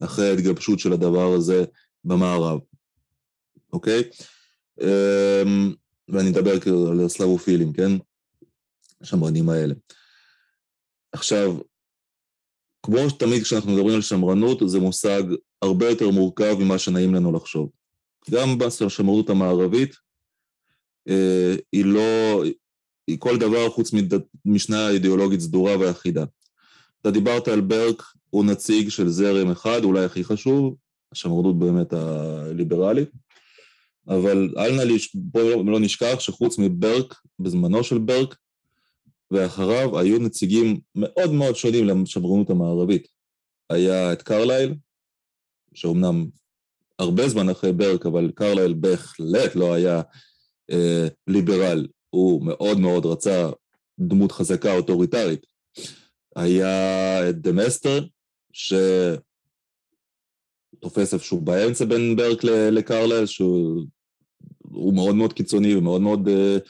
אחרי 0.00 0.28
ההתגבשות 0.28 0.78
של 0.78 0.92
הדבר 0.92 1.32
הזה 1.32 1.64
במערב, 2.04 2.60
אוקיי? 3.72 4.02
אמ, 4.80 5.74
ואני 6.08 6.30
אדבר 6.30 6.60
כאילו 6.60 6.90
על 6.90 7.04
הסלבופילים, 7.04 7.72
כן? 7.72 7.92
השמרנים 9.00 9.48
האלה. 9.48 9.74
עכשיו, 11.12 11.56
כמו 12.86 13.10
שתמיד 13.10 13.42
כשאנחנו 13.42 13.72
מדברים 13.72 13.94
על 13.94 14.02
שמרנות, 14.02 14.62
זה 14.66 14.80
מושג 14.80 15.22
הרבה 15.62 15.88
יותר 15.88 16.10
מורכב 16.10 16.56
ממה 16.60 16.78
שנעים 16.78 17.14
לנו 17.14 17.32
לחשוב. 17.32 17.70
גם 18.30 18.58
בשמרנות 18.58 19.30
המערבית, 19.30 19.94
אה, 21.08 21.54
היא 21.72 21.84
לא, 21.84 22.42
היא 23.06 23.16
כל 23.18 23.38
דבר 23.38 23.70
חוץ 23.70 23.90
ממשנה 24.44 24.90
אידיאולוגית 24.90 25.40
סדורה 25.40 25.78
ואחידה. 25.78 26.24
אתה 27.00 27.10
דיברת 27.10 27.48
על 27.48 27.60
ברק, 27.60 28.02
הוא 28.30 28.44
נציג 28.44 28.88
של 28.88 29.08
זרם 29.08 29.50
אחד, 29.50 29.84
אולי 29.84 30.04
הכי 30.04 30.24
חשוב, 30.24 30.76
השמרנות 31.12 31.58
באמת 31.58 31.92
הליברלית, 31.92 33.10
אבל 34.08 34.54
אל 34.58 34.76
נא, 34.76 34.92
בואו 35.14 35.70
לא 35.70 35.80
נשכח 35.80 36.20
שחוץ 36.20 36.58
מברק, 36.58 37.14
בזמנו 37.38 37.84
של 37.84 37.98
ברק, 37.98 38.36
ואחריו 39.30 39.98
היו 39.98 40.18
נציגים 40.18 40.80
מאוד 40.94 41.32
מאוד 41.32 41.56
שונים 41.56 41.86
לשמרנות 41.88 42.50
המערבית. 42.50 43.08
היה 43.70 44.12
את 44.12 44.22
קרלייל, 44.22 44.74
שאומנם 45.74 46.26
הרבה 46.98 47.28
זמן 47.28 47.48
אחרי 47.48 47.72
ברק, 47.72 48.06
אבל 48.06 48.30
קרלייל 48.34 48.74
בהחלט 48.74 49.54
לא 49.54 49.74
היה 49.74 50.02
אה, 50.70 51.08
ליברל, 51.26 51.86
הוא 52.10 52.42
מאוד 52.46 52.80
מאוד 52.80 53.06
רצה 53.06 53.50
דמות 53.98 54.32
חזקה 54.32 54.72
אוטוריטרית. 54.72 55.46
היה 56.36 57.30
את 57.30 57.40
דה 57.40 57.58
מסטר, 57.58 58.04
שתופס 58.52 59.24
איפשהו 61.14 61.40
באמצע 61.40 61.84
בין 61.84 62.16
ברק 62.16 62.44
לקרלייל, 62.44 63.26
שהוא 63.26 63.86
מאוד 64.94 65.14
מאוד 65.14 65.32
קיצוני 65.32 65.74
ומאוד 65.74 66.00
מאוד 66.00 66.28
uh, 66.28 66.60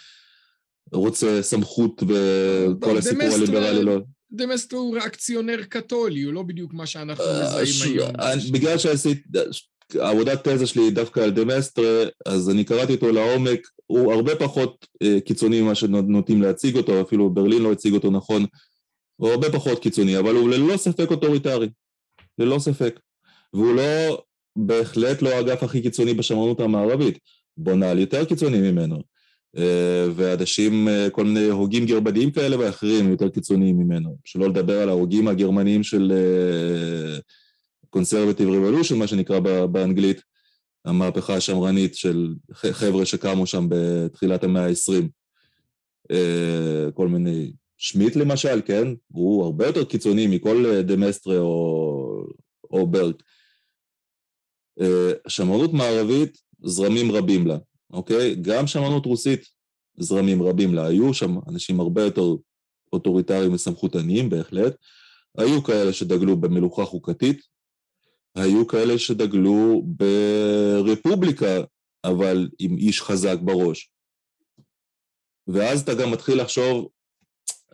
רוצה 0.92 1.42
סמכות 1.42 2.02
וכל 2.02 2.98
הסיפור 2.98 3.34
הליברלי 3.34 3.84
לא... 3.84 3.98
דה 4.32 4.47
מסטר 4.47 4.76
הוא 4.76 4.94
ריאקציונר 4.94 5.62
קתולי, 5.62 6.22
הוא 6.22 6.32
לא 6.32 6.42
בדיוק 6.42 6.74
מה 6.74 6.86
שאנחנו 6.86 7.24
אה, 7.24 7.62
מזהים 7.62 7.92
היום. 7.92 8.10
בגלל 8.52 8.78
שעשית, 8.78 9.22
העבודת 9.94 10.48
תזה 10.48 10.66
שלי 10.66 10.82
היא 10.82 10.92
דווקא 10.92 11.20
על 11.20 11.30
דה 11.30 11.52
מסטר, 11.52 12.08
אז 12.26 12.50
אני 12.50 12.64
קראתי 12.64 12.94
אותו 12.94 13.12
לעומק, 13.12 13.60
הוא 13.86 14.12
הרבה 14.12 14.36
פחות 14.36 14.86
קיצוני 15.24 15.62
ממה 15.62 15.74
שנוטים 15.74 16.42
להציג 16.42 16.76
אותו, 16.76 17.00
אפילו 17.00 17.30
ברלין 17.30 17.62
לא 17.62 17.72
הציג 17.72 17.94
אותו 17.94 18.10
נכון. 18.10 18.44
הוא 19.16 19.30
הרבה 19.30 19.52
פחות 19.52 19.78
קיצוני, 19.78 20.18
אבל 20.18 20.34
הוא 20.34 20.50
ללא 20.50 20.76
ספק 20.76 21.10
אוטוריטרי, 21.10 21.68
ללא 22.38 22.58
ספק. 22.58 23.00
והוא 23.52 23.74
לא, 23.74 24.22
בהחלט 24.56 25.22
לא 25.22 25.28
האגף 25.28 25.62
הכי 25.62 25.82
קיצוני 25.82 26.14
בשמרנות 26.14 26.60
המערבית, 26.60 27.18
בונאלד 27.56 27.98
יותר 27.98 28.24
קיצוני 28.24 28.70
ממנו. 28.70 29.15
אה, 29.58 30.06
ואנשים, 30.14 30.88
אה, 30.88 31.10
כל 31.10 31.24
מיני 31.24 31.44
הוגים 31.44 31.86
גרמניים 31.86 32.30
כאלה 32.30 32.58
ואחרים 32.58 33.10
יותר 33.10 33.28
קיצוניים 33.28 33.78
ממנו. 33.78 34.16
שלא 34.24 34.48
לדבר 34.48 34.82
על 34.82 34.88
ההוגים 34.88 35.28
הגרמניים 35.28 35.82
של 35.82 36.12
קונסרבטיב 37.90 38.48
אה, 38.48 38.56
רבולושן, 38.56 38.98
מה 38.98 39.06
שנקרא 39.06 39.38
באנגלית, 39.66 40.20
המהפכה 40.84 41.34
השמרנית 41.34 41.94
של 41.94 42.34
חבר'ה 42.52 43.06
שקמו 43.06 43.46
שם 43.46 43.66
בתחילת 43.68 44.44
המאה 44.44 44.66
ה-20. 44.66 45.02
כל 46.94 47.08
מיני 47.08 47.52
שמיט 47.76 48.16
למשל, 48.16 48.60
כן? 48.66 48.88
הוא 49.08 49.44
הרבה 49.44 49.66
יותר 49.66 49.84
קיצוני 49.84 50.26
מכל 50.26 50.80
דמסטרה 50.82 51.38
או, 51.38 52.26
או 52.70 52.86
ברק. 52.86 53.22
שמרנות 55.28 55.72
מערבית, 55.72 56.38
זרמים 56.64 57.12
רבים 57.12 57.46
לה, 57.46 57.56
אוקיי? 57.92 58.34
גם 58.34 58.66
שמרנות 58.66 59.06
רוסית, 59.06 59.44
זרמים 59.98 60.42
רבים 60.42 60.74
לה. 60.74 60.86
היו 60.86 61.14
שם 61.14 61.34
אנשים 61.48 61.80
הרבה 61.80 62.02
יותר 62.02 62.34
אוטוריטריים 62.92 63.52
וסמכותניים 63.52 64.30
בהחלט. 64.30 64.76
היו 65.38 65.64
כאלה 65.64 65.92
שדגלו 65.92 66.36
במלוכה 66.36 66.84
חוקתית, 66.84 67.40
היו 68.34 68.66
כאלה 68.66 68.98
שדגלו 68.98 69.82
ברפובליקה, 69.86 71.60
אבל 72.04 72.48
עם 72.58 72.76
איש 72.76 73.02
חזק 73.02 73.36
בראש. 73.40 73.90
ואז 75.46 75.82
אתה 75.82 75.94
גם 75.94 76.10
מתחיל 76.10 76.40
לחשוב 76.40 76.88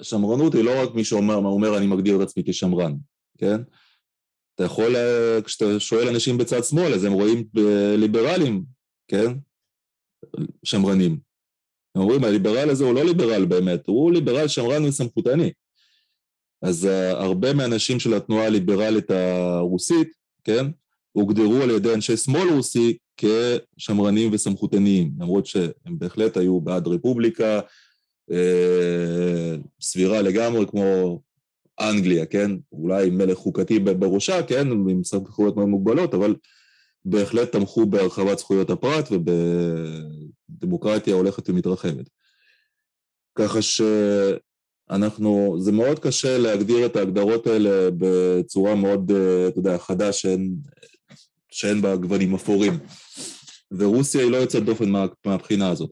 שמרנות 0.03 0.55
היא 0.55 0.64
לא 0.64 0.83
רק 0.83 0.94
מי 0.94 1.05
שאומר, 1.05 1.40
מה 1.40 1.48
אומר 1.48 1.79
אני 1.79 1.87
מגדיר 1.87 2.16
את 2.16 2.20
עצמי 2.20 2.42
כשמרן, 2.46 2.92
כן? 3.38 3.61
אתה 4.55 4.64
יכול, 4.64 4.96
אה, 4.96 5.42
כשאתה 5.44 5.81
שואל 5.81 6.09
אנשים 6.09 6.38
בצד 6.38 6.64
שמאל, 6.64 6.94
אז 6.94 7.05
הם 7.05 7.12
רואים 7.12 7.44
ליברלים, 7.96 8.64
כן? 9.09 9.33
שמרנים. 10.65 11.19
הם 11.95 12.03
אומרים, 12.03 12.25
הליברל 12.25 12.71
הזה 12.71 12.85
הוא 12.85 12.95
לא 12.95 13.05
ליברל 13.05 13.45
באמת, 13.45 13.87
הוא 13.87 14.13
ליברל 14.13 14.49
שמרן 14.49 14.85
וסמכותני. 14.85 15.53
אז 16.63 16.85
uh, 16.85 17.17
הרבה 17.17 17.55
מהאנשים 17.55 18.01
של 18.01 18.15
התנועה 18.15 18.47
הליברלית 18.47 19.11
הרוסית, 19.11 20.09
כן, 20.45 20.67
הוגדרו 21.13 21.63
על 21.63 21.71
ידי 21.71 21.95
אנשי 21.95 22.17
שמאל 22.17 22.49
רוסי 22.55 22.97
כשמרנים 23.17 24.31
וסמכותניים, 24.33 25.13
למרות 25.21 25.47
שהם 25.47 25.99
בהחלט 25.99 26.37
היו 26.37 26.61
בעד 26.61 26.87
רפובליקה, 26.87 27.61
אה, 28.33 29.57
סבירה 29.81 30.23
לגמרי 30.23 30.67
כמו 30.67 31.21
אנגליה, 31.81 32.27
כן? 32.27 32.51
אולי 32.73 33.11
מלך 33.11 33.39
חוקתי 33.39 33.79
בראשה, 33.79 34.43
כן? 34.43 34.69
עם 34.71 35.05
סמכויות 35.05 35.57
מאוד 35.57 35.69
מוגבלות, 35.69 36.15
אבל 36.15 36.35
בהחלט 37.05 37.53
תמכו 37.53 37.87
בהרחבת 37.87 38.38
זכויות 38.38 38.71
הפרט 38.71 39.09
ובדמוקרטיה 39.11 41.14
הולכת 41.14 41.49
ומתרחבת. 41.49 42.09
ככה 43.35 43.59
שאנחנו, 43.62 45.57
זה 45.61 45.72
מאוד 45.72 45.99
קשה 45.99 46.39
להגדיר 46.39 46.87
את 46.87 46.97
ההגדרות 46.97 47.47
האלה 47.47 47.89
בצורה 47.99 48.74
מאוד, 48.74 49.11
אה, 49.11 49.49
אתה 49.49 49.59
יודע, 49.59 49.79
חדה 49.79 50.12
שאין, 50.12 50.55
שאין 51.51 51.83
בה 51.83 51.97
גוונים 51.97 52.35
אפורים. 52.35 52.79
ורוסיה 53.79 54.22
היא 54.22 54.31
לא 54.31 54.37
יוצאת 54.37 54.64
דופן 54.64 54.89
מה, 54.89 55.07
מהבחינה 55.26 55.70
הזאת. 55.70 55.91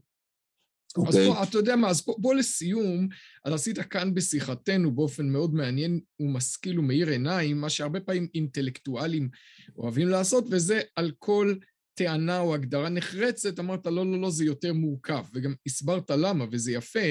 Okay. 0.99 1.09
אז 1.09 1.16
אוקיי. 1.16 1.28
פה, 1.28 1.43
אתה 1.43 1.59
יודע 1.59 1.76
מה, 1.76 1.89
אז 1.89 2.03
בוא, 2.07 2.14
בוא 2.18 2.34
לסיום, 2.34 3.09
אז 3.45 3.53
עשית 3.53 3.78
כאן 3.78 4.14
בשיחתנו 4.14 4.95
באופן 4.95 5.28
מאוד 5.28 5.55
מעניין 5.55 6.01
ומשכיל 6.20 6.78
ומאיר 6.78 7.09
עיניים, 7.09 7.61
מה 7.61 7.70
שהרבה 7.70 8.01
פעמים 8.01 8.26
אינטלקטואלים 8.34 9.28
אוהבים 9.76 10.09
לעשות, 10.09 10.45
וזה 10.51 10.80
על 10.97 11.12
כל 11.18 11.55
טענה 11.95 12.38
או 12.38 12.55
הגדרה 12.55 12.88
נחרצת, 12.88 13.61
אמרת, 13.61 13.86
לא, 13.86 14.07
לא, 14.07 14.20
לא, 14.20 14.30
זה 14.30 14.45
יותר 14.45 14.72
מורכב, 14.72 15.24
וגם 15.34 15.55
הסברת 15.66 16.11
למה, 16.11 16.45
וזה 16.53 16.72
יפה, 16.72 17.09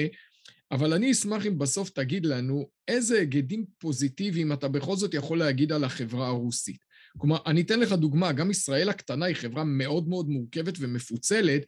אבל 0.72 0.92
אני 0.92 1.10
אשמח 1.10 1.46
אם 1.46 1.58
בסוף 1.58 1.90
תגיד 1.90 2.26
לנו 2.26 2.68
איזה 2.88 3.18
היגדים 3.18 3.64
פוזיטיביים 3.78 4.52
אתה 4.52 4.68
בכל 4.68 4.96
זאת 4.96 5.14
יכול 5.14 5.38
להגיד 5.38 5.72
על 5.72 5.84
החברה 5.84 6.26
הרוסית. 6.26 6.89
כלומר, 7.18 7.38
אני 7.46 7.60
אתן 7.60 7.80
לך 7.80 7.92
דוגמה, 7.92 8.32
גם 8.32 8.50
ישראל 8.50 8.88
הקטנה 8.88 9.26
היא 9.26 9.36
חברה 9.36 9.64
מאוד 9.64 10.08
מאוד 10.08 10.28
מורכבת 10.28 10.74
ומפוצלת, 10.78 11.62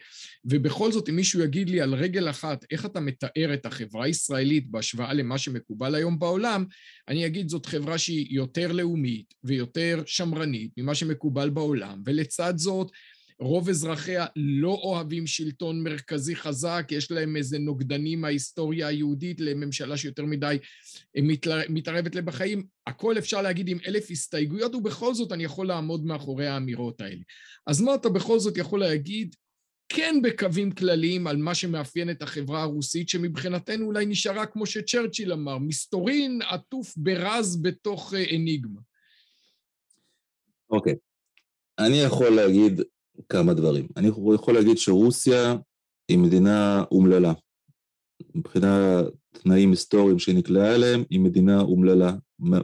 ובכל 0.45 0.93
זאת, 0.93 1.09
אם 1.09 1.17
מישהו 1.17 1.41
יגיד 1.41 1.71
לי 1.71 1.81
על 1.81 1.95
רגל 1.95 2.31
אחת, 2.31 2.65
איך 2.71 2.87
אתה 2.87 3.01
מתאר 3.01 3.55
את 3.55 3.67
החברה 3.67 4.05
הישראלית 4.05 4.71
בהשוואה 4.71 5.13
למה 5.13 5.39
שמקובל 5.39 5.95
היום 5.95 6.19
בעולם, 6.19 6.65
אני 7.09 7.27
אגיד 7.27 7.49
זאת 7.49 7.67
חברה 7.67 7.99
שהיא 7.99 8.27
יותר 8.31 8.73
לאומית 8.73 9.35
ויותר 9.45 10.03
שמרנית 10.07 10.71
ממה 10.77 10.95
שמקובל 10.95 11.51
בעולם, 11.51 12.03
ולצד 12.07 12.55
זאת, 12.57 12.91
רוב 13.43 13.69
אזרחיה 13.69 14.27
לא 14.37 14.79
אוהבים 14.83 15.27
שלטון 15.27 15.83
מרכזי 15.83 16.37
חזק, 16.37 16.87
יש 16.91 17.11
להם 17.11 17.37
איזה 17.37 17.59
נוגדנים 17.59 18.21
מההיסטוריה 18.21 18.87
היהודית 18.87 19.41
לממשלה 19.41 19.97
שיותר 19.97 20.25
מדי 20.25 20.59
מתערבת 21.69 22.15
להם 22.15 22.25
בחיים. 22.25 22.67
הכל 22.87 23.19
אפשר 23.19 23.43
להגיד 23.43 23.69
עם 23.69 23.79
אלף 23.87 24.11
הסתייגויות, 24.11 24.75
ובכל 24.75 25.15
זאת 25.15 25.33
אני 25.33 25.45
יכול 25.45 25.67
לעמוד 25.67 26.05
מאחורי 26.05 26.47
האמירות 26.47 27.01
האלה. 27.01 27.23
אז 27.67 27.81
מה 27.81 27.95
אתה 27.95 28.09
בכל 28.09 28.39
זאת 28.39 28.57
יכול 28.57 28.81
להגיד 28.81 29.37
כן 29.89 30.15
בקווים 30.23 30.73
כלליים 30.73 31.27
על 31.27 31.37
מה 31.37 31.55
שמאפיין 31.55 32.11
את 32.11 32.23
החברה 32.23 32.63
הרוסית, 32.63 33.09
שמבחינתנו 33.09 33.87
אולי 33.87 34.07
נשארה 34.07 34.47
כמו 34.47 34.67
שצ'רצ'יל 34.67 35.33
אמר, 35.33 35.59
מסתורין 35.59 36.43
עטוף 36.43 36.97
ברז 36.97 37.63
בתוך 37.63 38.15
אה, 38.15 38.37
אניגמה. 38.37 38.81
אוקיי. 40.71 40.93
Okay. 40.93 41.13
אני 41.79 42.01
יכול 42.01 42.29
להגיד 42.29 42.81
כמה 43.29 43.55
דברים. 43.55 43.87
אני 43.97 44.09
יכול 44.35 44.55
להגיד 44.55 44.79
שרוסיה 44.79 45.57
היא 46.09 46.19
מדינה 46.19 46.85
אומללה. 46.91 47.33
מבחינת 48.35 49.05
תנאים 49.33 49.71
היסטוריים 49.71 50.19
שנקלעה 50.19 50.75
אליהם, 50.75 51.05
היא 51.11 51.21
מדינה 51.21 51.61
אומללה. 51.61 52.15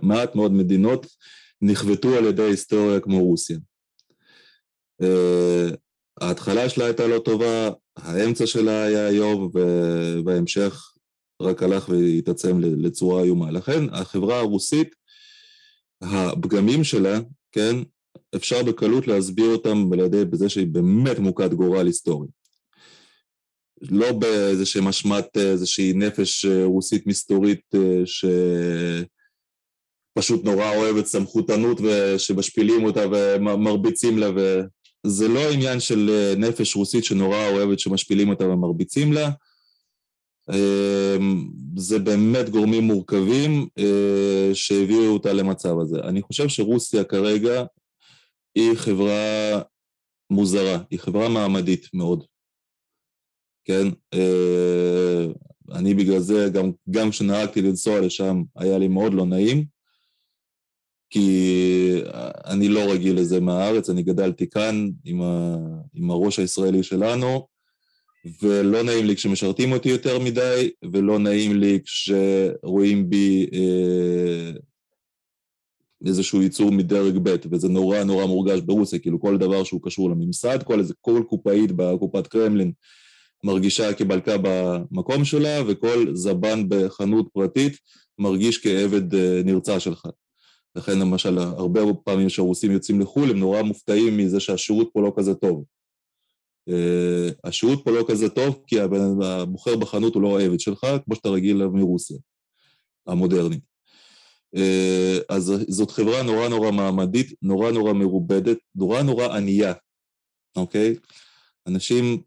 מעט 0.02 0.34
מאוד 0.34 0.52
מדינות 0.52 1.06
נכבטו 1.62 2.14
על 2.14 2.24
ידי 2.24 2.42
היסטוריה 2.42 3.00
כמו 3.00 3.24
רוסיה. 3.24 3.58
Uh, 5.02 5.76
ההתחלה 6.20 6.68
שלה 6.68 6.84
הייתה 6.84 7.06
לא 7.06 7.18
טובה, 7.18 7.70
האמצע 7.96 8.46
שלה 8.46 8.82
היה 8.82 9.08
איוב, 9.08 9.56
ובהמשך 9.56 10.92
רק 11.42 11.62
הלך 11.62 11.88
והתעצם 11.88 12.60
לצורה 12.60 13.22
איומה. 13.22 13.50
לכן 13.50 13.84
החברה 13.92 14.38
הרוסית, 14.38 14.94
הפגמים 16.02 16.84
שלה, 16.84 17.18
כן, 17.52 17.76
אפשר 18.36 18.62
בקלות 18.62 19.06
להסביר 19.06 19.46
אותם 19.46 19.90
על 19.92 20.00
ידי 20.00 20.24
בזה 20.24 20.48
שהיא 20.48 20.66
באמת 20.66 21.18
מוכת 21.18 21.52
גורל 21.52 21.86
היסטורי. 21.86 22.28
לא 23.82 24.12
באיזושהי 24.12 24.80
משמעת 24.84 25.36
איזושהי 25.36 25.92
נפש 25.92 26.44
אה, 26.44 26.64
רוסית 26.64 27.06
מסתורית 27.06 27.60
אה, 27.74 28.02
שפשוט 30.14 30.44
נורא 30.44 30.76
אוהבת 30.76 31.06
סמכותנות 31.06 31.80
ושמשפילים 31.80 32.84
אותה 32.84 33.04
ומרביצים 33.10 34.18
לה 34.18 34.30
וזה 34.30 35.28
לא 35.28 35.50
עניין 35.52 35.80
של 35.80 36.10
אה, 36.10 36.34
נפש 36.36 36.76
רוסית 36.76 37.04
שנורא 37.04 37.48
אוהבת 37.48 37.78
שמשפילים 37.78 38.28
אותה 38.28 38.48
ומרביצים 38.48 39.12
לה 39.12 39.30
זה 41.76 41.98
באמת 41.98 42.48
גורמים 42.48 42.84
מורכבים 42.84 43.68
שהביאו 44.54 45.06
אותה 45.06 45.32
למצב 45.32 45.78
הזה. 45.80 46.00
אני 46.00 46.22
חושב 46.22 46.48
שרוסיה 46.48 47.04
כרגע 47.04 47.64
היא 48.58 48.74
חברה 48.74 49.60
מוזרה, 50.30 50.78
היא 50.90 50.98
חברה 50.98 51.28
מעמדית 51.28 51.86
מאוד, 51.94 52.24
כן? 53.64 53.88
אה, 54.14 55.26
אני 55.72 55.94
בגלל 55.94 56.18
זה, 56.18 56.48
גם, 56.52 56.70
גם 56.90 57.10
כשנהגתי 57.10 57.62
לנסוע 57.62 58.00
לשם, 58.00 58.42
היה 58.56 58.78
לי 58.78 58.88
מאוד 58.88 59.14
לא 59.14 59.26
נעים, 59.26 59.64
כי 61.10 62.00
אני 62.46 62.68
לא 62.68 62.80
רגיל 62.92 63.20
לזה 63.20 63.40
מהארץ, 63.40 63.90
אני 63.90 64.02
גדלתי 64.02 64.50
כאן 64.50 64.88
עם, 65.04 65.22
ה, 65.22 65.56
עם 65.94 66.10
הראש 66.10 66.38
הישראלי 66.38 66.82
שלנו, 66.82 67.46
ולא 68.42 68.82
נעים 68.82 69.06
לי 69.06 69.16
כשמשרתים 69.16 69.72
אותי 69.72 69.88
יותר 69.88 70.18
מדי, 70.18 70.70
ולא 70.92 71.18
נעים 71.18 71.56
לי 71.60 71.78
כשרואים 71.84 73.10
בי 73.10 73.46
אה, 73.52 74.52
איזשהו 76.06 76.42
ייצור 76.42 76.72
מדרג 76.72 77.18
ב', 77.22 77.36
וזה 77.50 77.68
נורא 77.68 78.04
נורא 78.04 78.26
מורגש 78.26 78.60
ברוסיה, 78.60 78.98
כאילו 78.98 79.20
כל 79.20 79.38
דבר 79.38 79.64
שהוא 79.64 79.80
קשור 79.82 80.10
לממסד, 80.10 80.62
כל 80.62 80.78
איזה 80.78 80.94
כל 81.00 81.22
קופאית 81.28 81.72
בקופת 81.72 82.26
קרמלין 82.26 82.72
מרגישה 83.44 83.94
כבלקה 83.94 84.36
במקום 84.42 85.24
שלה, 85.24 85.60
וכל 85.68 86.06
זבן 86.14 86.64
בחנות 86.68 87.28
פרטית 87.32 87.72
מרגיש 88.18 88.58
כעבד 88.58 89.14
אה, 89.14 89.40
נרצע 89.44 89.80
שלך. 89.80 90.06
לכן 90.76 90.98
למשל, 90.98 91.38
הרבה 91.38 91.80
פעמים 92.04 92.28
שהרוסים 92.28 92.70
יוצאים 92.70 93.00
לחו"ל, 93.00 93.30
הם 93.30 93.38
נורא 93.38 93.62
מופתעים 93.62 94.16
מזה 94.16 94.40
שהשירות 94.40 94.90
פה 94.92 95.02
לא 95.02 95.12
כזה 95.16 95.34
טוב. 95.34 95.64
Uh, 96.70 97.34
השירות 97.44 97.84
פה 97.84 97.90
לא 97.90 98.04
כזה 98.08 98.28
טוב, 98.28 98.62
כי 98.66 98.80
המוכר 98.80 99.76
בחנות 99.76 100.14
הוא 100.14 100.22
לא 100.22 100.40
העבד 100.40 100.60
שלך, 100.60 100.86
כמו 101.04 101.14
שאתה 101.14 101.28
רגיל 101.28 101.66
מרוסיה 101.66 102.16
המודרנית. 103.06 103.77
אה, 104.56 105.18
אז 105.28 105.52
זאת 105.68 105.90
חברה 105.90 106.22
נורא 106.22 106.48
נורא 106.48 106.70
מעמדית, 106.70 107.32
נורא 107.42 107.70
נורא 107.70 107.92
מרובדת, 107.92 108.58
נורא 108.74 109.02
נורא 109.02 109.36
ענייה, 109.36 109.72
אוקיי? 110.56 110.94
אנשים, 111.66 112.22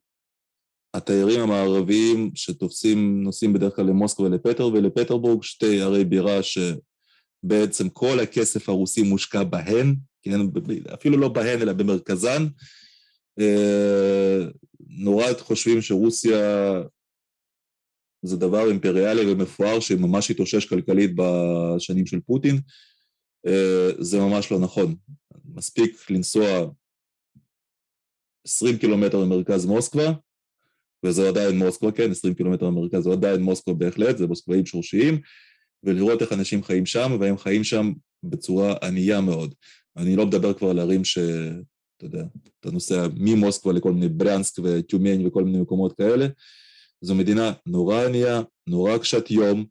התיירים 0.93 1.39
המערביים 1.39 2.32
שתופסים, 2.36 3.24
נוסעים 3.24 3.53
בדרך 3.53 3.76
כלל 3.76 3.86
למוסקבה 3.86 4.26
ולפטר 4.26 4.67
ולפטרבורג, 4.67 5.43
שתי 5.43 5.82
ערי 5.82 6.03
בירה 6.03 6.39
שבעצם 6.43 7.89
כל 7.89 8.19
הכסף 8.19 8.69
הרוסי 8.69 9.01
מושקע 9.01 9.43
בהן, 9.43 9.95
כן? 10.24 10.39
אפילו 10.93 11.17
לא 11.17 11.28
בהן 11.28 11.61
אלא 11.61 11.74
במרכזן. 11.74 12.47
אה, 13.39 14.39
נורא 14.89 15.26
חושבים 15.39 15.82
שרוסיה 15.82 16.74
זה 18.22 18.38
דבר 18.38 18.69
אימפריאלי 18.69 19.32
ומפואר 19.32 19.80
שממש 19.80 20.32
התאושש 20.32 20.65
כלכלית 20.65 21.11
בשנים 21.15 22.05
של 22.05 22.19
פוטין, 22.19 22.59
אה, 23.47 23.89
זה 23.99 24.19
ממש 24.19 24.51
לא 24.51 24.59
נכון. 24.59 24.95
מספיק 25.45 26.11
לנסוע 26.11 26.67
20 28.45 28.78
קילומטר 28.78 29.26
ממרכז 29.26 29.65
מוסקבה, 29.65 30.11
וזה 31.05 31.30
עדיין 31.30 31.57
מוסקבה, 31.57 31.91
כן, 31.91 32.11
20 32.11 32.34
קילומטר 32.34 32.69
ממרכז, 32.69 33.03
זה 33.03 33.11
עדיין 33.11 33.41
מוסקבה 33.41 33.74
בהחלט, 33.74 34.17
זה 34.17 34.28
מוסקבאים 34.28 34.65
שורשיים, 34.65 35.22
ולראות 35.84 36.22
איך 36.22 36.34
אנשים 36.34 36.63
חיים 36.63 36.86
שם, 36.86 37.17
והם 37.19 37.38
חיים 37.38 37.63
שם 37.63 37.93
בצורה 38.24 38.76
ענייה 38.84 39.22
מאוד. 39.22 39.53
אני 39.97 40.15
לא 40.15 40.26
מדבר 40.26 40.53
כבר 40.53 40.69
על 40.69 40.80
ערים 40.80 41.03
ש... 41.03 41.17
אתה 41.97 42.05
יודע, 42.05 42.24
אתה 42.59 42.72
נוסע 42.72 43.07
ממוסקבה 43.15 43.74
לכל 43.74 43.93
מיני 43.93 44.09
ברנסק 44.09 44.59
וטיומני 44.63 45.28
וכל 45.28 45.43
מיני 45.43 45.61
מקומות 45.61 45.97
כאלה, 45.97 46.28
זו 47.02 47.16
מדינה 47.16 47.52
נורא 47.66 48.06
ענייה, 48.06 48.41
נורא 48.68 48.97
קשת 48.97 49.32
יום, 49.32 49.66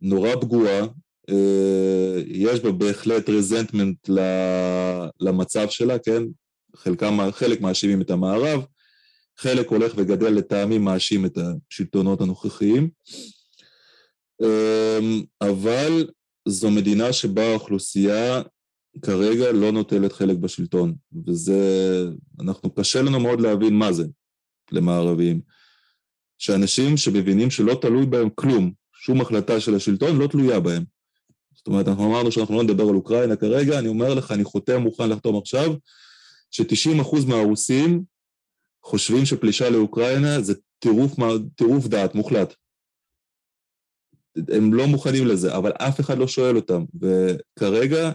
נורא 0.00 0.36
פגועה, 0.40 0.80
אה, 1.30 2.22
יש 2.26 2.60
בה 2.60 2.72
בהחלט 2.72 3.28
רזנטמנט 3.28 4.10
למצב 5.20 5.66
שלה, 5.68 5.98
כן? 5.98 6.22
חלקם, 6.76 7.18
חלק 7.30 7.60
מאשימים 7.60 8.00
את 8.00 8.10
המערב, 8.10 8.64
חלק 9.38 9.68
הולך 9.68 9.92
וגדל 9.96 10.30
לטעמי 10.30 10.78
מאשים 10.78 11.26
את 11.26 11.38
השלטונות 11.38 12.20
הנוכחיים, 12.20 12.90
אמ, 14.42 15.22
אבל 15.40 16.08
זו 16.48 16.70
מדינה 16.70 17.12
שבה 17.12 17.50
האוכלוסייה 17.50 18.42
כרגע 19.02 19.52
לא 19.52 19.72
נוטלת 19.72 20.12
חלק 20.12 20.36
בשלטון, 20.36 20.94
וזה, 21.26 22.04
אנחנו, 22.40 22.74
קשה 22.74 23.02
לנו 23.02 23.20
מאוד 23.20 23.40
להבין 23.40 23.74
מה 23.74 23.92
זה 23.92 24.04
למערבים. 24.72 25.40
שאנשים 26.40 26.96
שמבינים 26.96 27.50
שלא 27.50 27.74
תלוי 27.74 28.06
בהם 28.06 28.28
כלום, 28.34 28.72
שום 28.94 29.20
החלטה 29.20 29.60
של 29.60 29.74
השלטון 29.74 30.16
לא 30.16 30.26
תלויה 30.26 30.60
בהם. 30.60 30.84
זאת 31.54 31.66
אומרת, 31.66 31.88
אנחנו 31.88 32.06
אמרנו 32.06 32.32
שאנחנו 32.32 32.56
לא 32.56 32.62
נדבר 32.62 32.88
על 32.88 32.94
אוקראינה 32.94 33.36
כרגע, 33.36 33.78
אני 33.78 33.88
אומר 33.88 34.14
לך, 34.14 34.32
אני 34.32 34.44
חותם, 34.44 34.82
מוכן 34.82 35.08
לחתום 35.08 35.36
עכשיו, 35.36 35.74
ש-90% 36.50 37.26
מהרוסים 37.28 38.04
חושבים 38.84 39.26
שפלישה 39.26 39.70
לאוקראינה 39.70 40.40
זה 40.40 40.54
טירוף, 40.78 41.12
טירוף 41.54 41.86
דעת 41.86 42.14
מוחלט. 42.14 42.54
הם 44.48 44.74
לא 44.74 44.86
מוכנים 44.86 45.26
לזה, 45.26 45.56
אבל 45.56 45.72
אף 45.72 46.00
אחד 46.00 46.18
לא 46.18 46.28
שואל 46.28 46.56
אותם, 46.56 46.84
וכרגע 47.00 48.12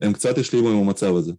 הם 0.00 0.12
קצת 0.12 0.38
השלימו 0.38 0.68
עם 0.68 0.76
המצב 0.76 1.16
הזה. 1.16 1.32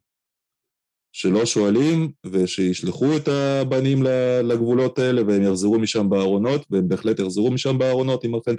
שלא 1.17 1.45
שואלים 1.45 2.11
ושישלחו 2.25 3.17
את 3.17 3.27
הבנים 3.27 4.03
לגבולות 4.43 4.99
האלה 4.99 5.21
והם 5.27 5.41
יחזרו 5.43 5.79
משם 5.79 6.09
בארונות, 6.09 6.65
והם 6.69 6.87
בהחלט 6.87 7.19
יחזרו 7.19 7.51
משם 7.51 7.77
בארונות 7.77 8.25
אם 8.25 8.35
אכן 8.35 8.55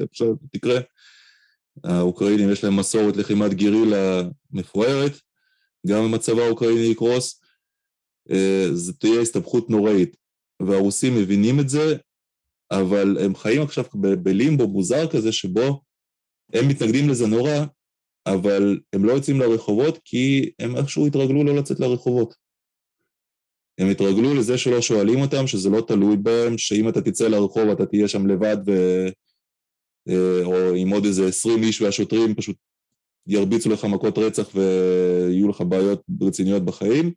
תקרה. 0.52 0.80
האוקראינים 1.84 2.50
יש 2.50 2.64
להם 2.64 2.76
מסורת 2.76 3.16
לחימת 3.16 3.54
גירילה 3.54 4.22
מפוארת, 4.50 5.12
גם 5.86 6.04
אם 6.04 6.14
הצבא 6.14 6.42
האוקראיני 6.42 6.84
יקרוס, 6.84 7.40
אה, 8.30 8.66
זו 8.72 8.92
תהיה 8.92 9.20
הסתבכות 9.20 9.70
נוראית. 9.70 10.16
והרוסים 10.62 11.14
מבינים 11.16 11.60
את 11.60 11.68
זה, 11.68 11.96
אבל 12.70 13.18
הם 13.20 13.34
חיים 13.34 13.62
עכשיו 13.62 13.84
בלימבו 14.22 14.68
מוזר 14.68 15.06
כזה 15.06 15.32
שבו 15.32 15.80
הם 16.52 16.68
מתנגדים 16.68 17.08
לזה 17.08 17.26
נורא, 17.26 17.64
אבל 18.26 18.78
הם 18.92 19.04
לא 19.04 19.12
יוצאים 19.12 19.40
לרחובות 19.40 19.98
כי 20.04 20.50
הם 20.58 20.76
איכשהו 20.76 21.06
התרגלו 21.06 21.44
לא 21.44 21.56
לצאת 21.56 21.80
לרחובות. 21.80 22.45
הם 23.78 23.88
התרגלו 23.88 24.34
לזה 24.34 24.58
שלא 24.58 24.80
שואלים 24.80 25.20
אותם, 25.20 25.46
שזה 25.46 25.70
לא 25.70 25.80
תלוי 25.80 26.16
בהם, 26.16 26.58
שאם 26.58 26.88
אתה 26.88 27.00
תצא 27.00 27.28
לרחוב 27.28 27.68
אתה 27.68 27.86
תהיה 27.86 28.08
שם 28.08 28.26
לבד 28.26 28.56
ו... 28.66 28.72
אה, 30.08 30.44
או 30.44 30.74
עם 30.74 30.90
עוד 30.90 31.04
איזה 31.04 31.26
עשרים 31.26 31.62
איש 31.62 31.82
והשוטרים 31.82 32.34
פשוט 32.34 32.56
ירביצו 33.26 33.70
לך 33.70 33.84
מכות 33.84 34.18
רצח 34.18 34.48
ויהיו 34.54 35.48
לך 35.48 35.60
בעיות 35.60 36.02
רציניות 36.22 36.64
בחיים. 36.64 37.12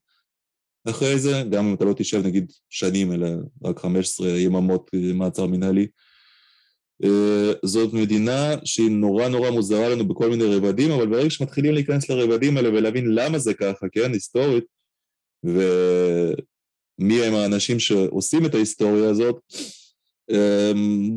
אחרי 0.89 1.20
זה, 1.20 1.43
גם 1.49 1.68
אם 1.68 1.74
אתה 1.74 1.86
לא 1.86 1.93
תשב 1.93 2.22
נגיד 2.26 2.51
שנים, 2.70 3.12
אלא 3.12 3.28
רק 3.64 3.80
15 3.80 4.30
יממות 4.30 4.89
מעצר 5.14 5.45
מנהלי, 5.45 5.88
אה, 7.03 7.51
זאת 7.66 7.93
מדינה 7.93 8.55
שהיא 8.66 8.91
נורא 8.91 9.28
נורא 9.28 9.49
מוזרה 9.49 9.89
לנו 9.89 10.07
בכל 10.07 10.30
מיני 10.30 10.55
רבדים, 10.55 10.91
אבל 10.91 11.07
ברגע 11.07 11.30
שמתחילים 11.30 11.74
להיכנס 11.74 12.10
לרבדים 12.10 12.57
האלה 12.57 12.70
ולהבין 12.70 13.05
למה 13.07 13.39
זה 13.39 13.53
ככה, 13.53 13.89
כן, 13.91 14.14
היסטורית, 14.14 14.64
ומי 15.44 17.24
הם 17.24 17.34
האנשים 17.34 17.80
שעושים 17.80 18.46
את 18.46 18.56
ההיסטוריה 18.56 19.10
הזאת, 19.10 19.42
אה, 20.32 20.72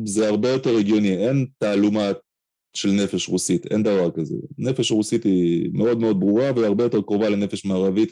זה 0.05 0.27
הרבה 0.27 0.49
יותר 0.49 0.77
הגיוני, 0.77 1.17
אין 1.17 1.45
תעלומה 1.57 2.11
של 2.73 2.91
נפש 2.91 3.29
רוסית, 3.29 3.65
אין 3.65 3.83
דבר 3.83 4.11
כזה. 4.11 4.35
נפש 4.57 4.91
רוסית 4.91 5.23
היא 5.23 5.69
מאוד 5.73 5.99
מאוד 5.99 6.19
ברורה 6.19 6.51
והרבה 6.55 6.83
יותר 6.83 7.01
קרובה 7.01 7.29
לנפש 7.29 7.65
מערבית 7.65 8.11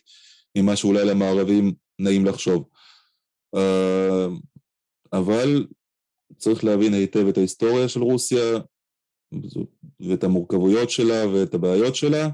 ממה 0.57 0.76
שאולי 0.76 1.05
למערבים 1.05 1.74
נעים 1.99 2.26
לחשוב. 2.26 2.64
אה, 3.55 4.28
אבל 5.14 5.68
צריך 6.38 6.64
להבין 6.64 6.93
היטב 6.93 7.28
את 7.28 7.38
ההיסטוריה 7.38 7.89
של 7.89 8.01
רוסיה 8.01 8.59
ואת 9.99 10.24
המורכבויות 10.24 10.89
שלה 10.89 11.28
ואת 11.28 11.53
הבעיות 11.53 11.95
שלה, 11.95 12.30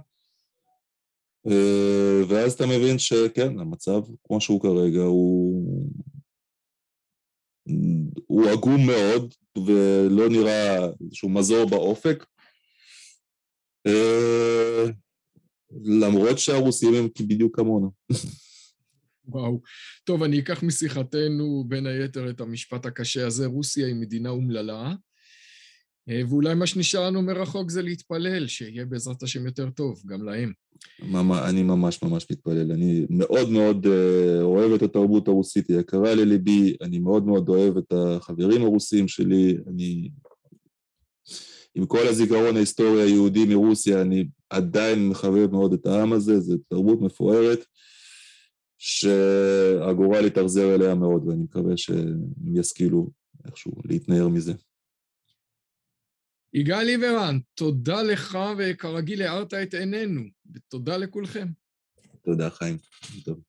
ואז 2.30 2.54
אתה 2.54 2.66
מבין 2.66 3.00
שכן, 3.00 3.60
המצב 3.60 4.02
כמו 4.24 4.42
שהוא 4.42 4.62
כרגע 4.62 5.02
הוא, 5.02 5.92
הוא 8.28 8.50
עגום 8.50 8.88
מאוד 8.88 9.34
ולא 9.58 10.30
נראה 10.30 10.86
איזשהו 11.02 11.30
מזור 11.30 11.70
באופק. 11.70 12.26
אה, 13.88 14.86
למרות 15.84 16.40
שהרוסים 16.40 16.94
הם 16.94 17.08
בדיוק 17.28 17.56
כמונו. 17.56 17.92
וואו. 19.26 19.62
טוב, 20.04 20.24
אני 20.24 20.40
אקח 20.40 20.64
משיחתנו 20.64 21.66
בין 21.68 21.88
היתר 21.88 22.30
את 22.30 22.42
המשפט 22.42 22.86
הקשה 22.86 23.28
הזה, 23.28 23.46
רוסיה 23.46 23.88
היא 23.88 23.96
מדינה 23.96 24.30
אומללה, 24.30 24.74
אה, 24.74 24.94
ואולי 26.08 26.54
מה 26.54 26.68
שנשאר 26.68 27.06
לנו 27.06 27.22
מרחוק 27.22 27.70
זה 27.70 27.82
להתפלל, 27.82 28.48
שיהיה 28.48 28.86
בעזרת 28.86 29.24
השם 29.24 29.46
יותר 29.46 29.70
טוב, 29.70 30.02
גם 30.06 30.24
להם. 30.24 30.52
אני 31.50 31.64
ממש 31.64 32.04
ממש 32.04 32.28
מתפלל. 32.32 32.72
אני 32.72 33.06
מאוד 33.10 33.50
מאוד 33.50 33.86
uh, 33.86 33.90
אוהב 34.42 34.72
את 34.72 34.82
התרבות 34.82 35.28
הרוסית, 35.28 35.70
היא 35.70 35.80
יקרה 35.80 36.16
לליבי, 36.16 36.76
אני 36.82 37.00
מאוד 37.00 37.26
מאוד 37.26 37.50
אוהב 37.50 37.78
את 37.78 37.94
החברים 37.96 38.62
הרוסים 38.62 39.08
שלי, 39.08 39.58
אני... 39.68 40.10
עם 41.76 41.86
כל 41.86 42.08
הזיכרון 42.08 42.56
ההיסטורי 42.56 43.02
היהודי 43.02 43.46
מרוסיה, 43.46 44.02
אני 44.02 44.28
עדיין 44.50 45.10
מחבב 45.10 45.52
מאוד 45.52 45.74
את 45.74 45.86
העם 45.86 46.14
הזה, 46.14 46.40
זו 46.40 46.58
תרבות 46.70 47.02
מפוארת. 47.02 47.66
שהגורל 48.78 50.26
יתאכזר 50.26 50.76
אליה 50.76 50.96
מאוד, 50.96 51.28
ואני 51.28 51.44
מקווה 51.44 51.78
שהם 51.78 52.20
ישכילו 52.54 53.10
איכשהו 53.46 53.72
להתנער 53.86 54.28
מזה. 54.28 54.54
יגאל 56.58 56.84
ליברן, 56.84 57.40
תודה 57.54 58.02
לך, 58.02 58.38
וכרגיל 58.58 59.22
הארת 59.22 59.54
את 59.54 59.74
עינינו, 59.74 60.22
ותודה 60.54 60.98
לכולכם. 60.98 61.48
תודה, 62.24 62.50
חיים. 62.50 62.78
טוב. 63.26 63.40